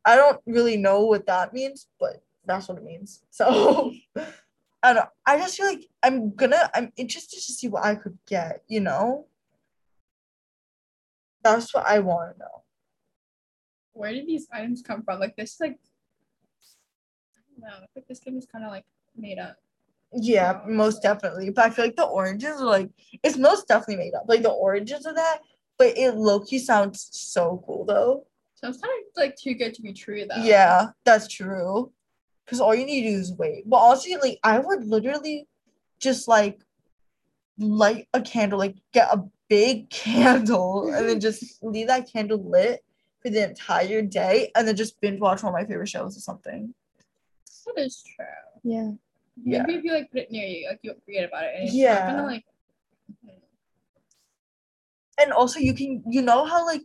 I 0.05 0.17
don't 0.17 0.41
really 0.47 0.77
know 0.77 1.05
what 1.05 1.27
that 1.27 1.53
means, 1.55 1.87
but 1.99 2.23
that's 2.45 2.69
what 2.69 2.79
it 2.79 2.85
means. 2.85 3.23
So 3.31 3.93
I 4.83 4.93
don't. 4.93 5.09
I 5.27 5.39
just 5.39 5.57
feel 5.57 5.67
like 5.67 5.87
I'm 6.03 6.35
gonna 6.35 6.71
I'm 6.75 6.93
interested 6.97 7.37
to 7.37 7.53
see 7.53 7.69
what 7.69 7.85
I 7.85 7.95
could 7.95 8.19
get, 8.27 8.63
you 8.69 8.81
know? 8.81 9.27
That's 11.43 11.73
what 11.73 11.87
I 11.87 12.01
want 12.01 12.35
to 12.35 12.39
know. 12.39 12.63
Where 13.95 14.13
did 14.13 14.27
these 14.27 14.47
items 14.53 14.83
come 14.83 15.03
from? 15.03 15.21
Like 15.21 15.37
this, 15.37 15.59
like 15.59 15.79
I 17.63 17.87
think 17.95 18.07
this 18.07 18.21
game 18.21 18.37
is 18.37 18.47
kind 18.47 18.65
of 18.65 18.71
like 18.71 18.85
made 19.17 19.39
up. 19.39 19.57
Yeah, 20.13 20.61
most 20.67 21.03
definitely. 21.03 21.51
But 21.51 21.67
I 21.67 21.71
feel 21.71 21.85
like 21.85 21.97
the 21.97 22.05
oranges 22.05 22.61
are 22.61 22.67
like 22.67 22.91
it's 23.23 23.37
most 23.37 23.69
definitely 23.69 24.05
made 24.05 24.15
up. 24.15 24.25
Like 24.29 24.43
the 24.43 24.51
oranges 24.51 25.07
of 25.07 25.17
that, 25.17 25.39
but 25.79 25.97
it 25.99 26.15
low 26.15 26.41
key 26.41 26.59
sounds 26.59 27.09
so 27.13 27.63
cool 27.67 27.85
though. 27.85 28.27
So 28.55 28.69
it's 28.69 28.81
kind 28.81 28.93
of 28.93 29.05
like 29.17 29.37
too 29.37 29.55
good 29.55 29.75
to 29.75 29.83
be 29.83 29.93
true, 29.93 30.25
though. 30.27 30.43
Yeah, 30.43 30.89
that's 31.05 31.29
true. 31.29 31.93
Cause 32.47 32.61
all 32.61 32.75
you 32.75 32.85
need 32.85 33.03
to 33.03 33.11
do 33.11 33.19
is 33.19 33.33
wait. 33.33 33.69
But 33.69 33.79
honestly, 33.79 34.17
like 34.17 34.39
I 34.43 34.59
would 34.59 34.85
literally 34.85 35.49
just 35.99 36.29
like 36.29 36.61
light 37.59 38.09
a 38.13 38.21
candle, 38.21 38.59
like 38.59 38.77
get 38.93 39.13
a 39.13 39.25
big 39.49 39.91
candle 39.91 40.93
and 40.93 41.09
then 41.09 41.21
just 41.21 41.43
leave 41.63 41.89
that 41.89 42.11
candle 42.11 42.43
lit 42.43 42.85
for 43.23 43.31
the 43.31 43.49
entire 43.49 44.03
day 44.03 44.51
and 44.55 44.69
then 44.69 44.77
just 44.77 45.01
binge 45.01 45.21
watch 45.21 45.43
one 45.43 45.55
of 45.55 45.59
my 45.59 45.67
favorite 45.67 45.89
shows 45.89 46.17
or 46.17 46.21
something. 46.21 46.75
That 47.75 47.83
is 47.83 48.03
true. 48.17 48.27
Yeah. 48.63 48.91
Yeah. 49.43 49.63
Maybe 49.63 49.79
if 49.79 49.85
you 49.85 49.93
like 49.93 50.11
put 50.11 50.21
it 50.23 50.31
near 50.31 50.47
you, 50.47 50.69
like 50.69 50.81
you 50.83 50.91
won't 50.91 51.05
forget 51.05 51.25
about 51.29 51.45
it. 51.45 51.53
And 51.57 51.65
it's 51.65 51.75
Yeah. 51.75 52.11
Gonna 52.11 52.25
like. 52.27 52.45
Mm. 53.27 53.31
and 55.21 55.33
also 55.33 55.59
you 55.61 55.75
can 55.75 56.03
you 56.09 56.23
know 56.23 56.45
how 56.45 56.65
like 56.67 56.83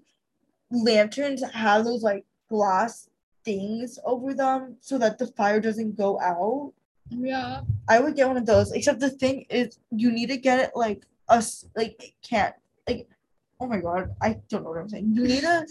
lanterns 0.71 1.43
have 1.51 1.83
those 1.85 2.03
like 2.03 2.25
glass 2.49 3.09
things 3.45 3.97
over 4.05 4.33
them 4.33 4.75
so 4.81 4.97
that 4.97 5.17
the 5.17 5.27
fire 5.27 5.59
doesn't 5.59 5.95
go 5.97 6.19
out 6.19 6.73
Yeah. 7.09 7.61
i 7.87 7.99
would 7.99 8.15
get 8.15 8.27
one 8.27 8.37
of 8.37 8.45
those 8.45 8.71
except 8.73 8.99
the 8.99 9.09
thing 9.09 9.45
is 9.49 9.79
you 9.91 10.11
need 10.11 10.27
to 10.29 10.37
get 10.37 10.59
it 10.59 10.71
like 10.75 11.05
us 11.29 11.65
like 11.75 11.95
it 12.03 12.13
can't 12.21 12.53
like 12.87 13.07
oh 13.59 13.67
my 13.67 13.79
god 13.79 14.13
i 14.21 14.37
don't 14.49 14.63
know 14.63 14.69
what 14.71 14.79
i'm 14.79 14.89
saying 14.89 15.11
you 15.15 15.23
need 15.23 15.41
to 15.41 15.65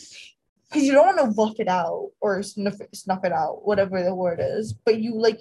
because 0.68 0.84
you 0.84 0.92
don't 0.92 1.16
want 1.16 1.18
to 1.18 1.34
buff 1.34 1.58
it 1.58 1.68
out 1.68 2.10
or 2.20 2.42
snuff 2.42 2.80
it, 2.80 2.94
snuff 2.94 3.24
it 3.24 3.32
out 3.32 3.66
whatever 3.66 4.02
the 4.02 4.14
word 4.14 4.40
is 4.42 4.72
but 4.72 5.00
you 5.00 5.14
like 5.14 5.40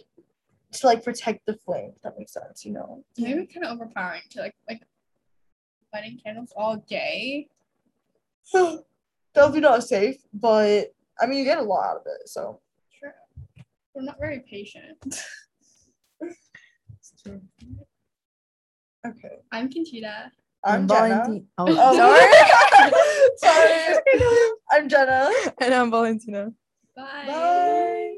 to 0.71 0.87
like 0.87 1.03
protect 1.03 1.45
the 1.45 1.53
flame 1.53 1.91
if 1.95 2.01
that 2.01 2.17
makes 2.17 2.33
sense 2.33 2.65
you 2.65 2.73
know 2.73 3.03
Maybe 3.17 3.45
kind 3.45 3.65
of 3.65 3.73
overpowering 3.73 4.21
to 4.31 4.39
like 4.41 4.55
like 4.69 4.81
lighting 5.93 6.19
candles 6.23 6.53
all 6.55 6.77
day. 6.87 7.47
So 8.49 8.85
that'll 9.33 9.51
be 9.51 9.59
not 9.59 9.83
safe 9.83 10.21
but 10.33 10.93
i 11.19 11.25
mean 11.27 11.39
you 11.39 11.43
get 11.43 11.57
a 11.57 11.61
lot 11.61 11.85
out 11.85 11.97
of 11.97 12.03
it 12.05 12.29
so 12.29 12.61
True. 12.97 13.11
We're 13.93 14.03
not 14.03 14.17
very 14.19 14.39
patient. 14.49 14.97
okay 19.05 19.35
I'm 19.51 19.69
Conchita. 19.71 20.31
I'm 20.63 20.81
And 20.81 20.89
Jenna. 20.89 21.23
Oh, 21.57 21.67
Oh, 21.79 21.97
sorry. 21.97 22.93
sorry. 23.37 24.51
I'm 24.71 24.89
Jenna. 24.89 25.29
and 25.59 25.73
I'm 25.73 25.91
Valentina. 25.91 26.51
Bye. 26.95 27.25
Bye. 27.27 28.13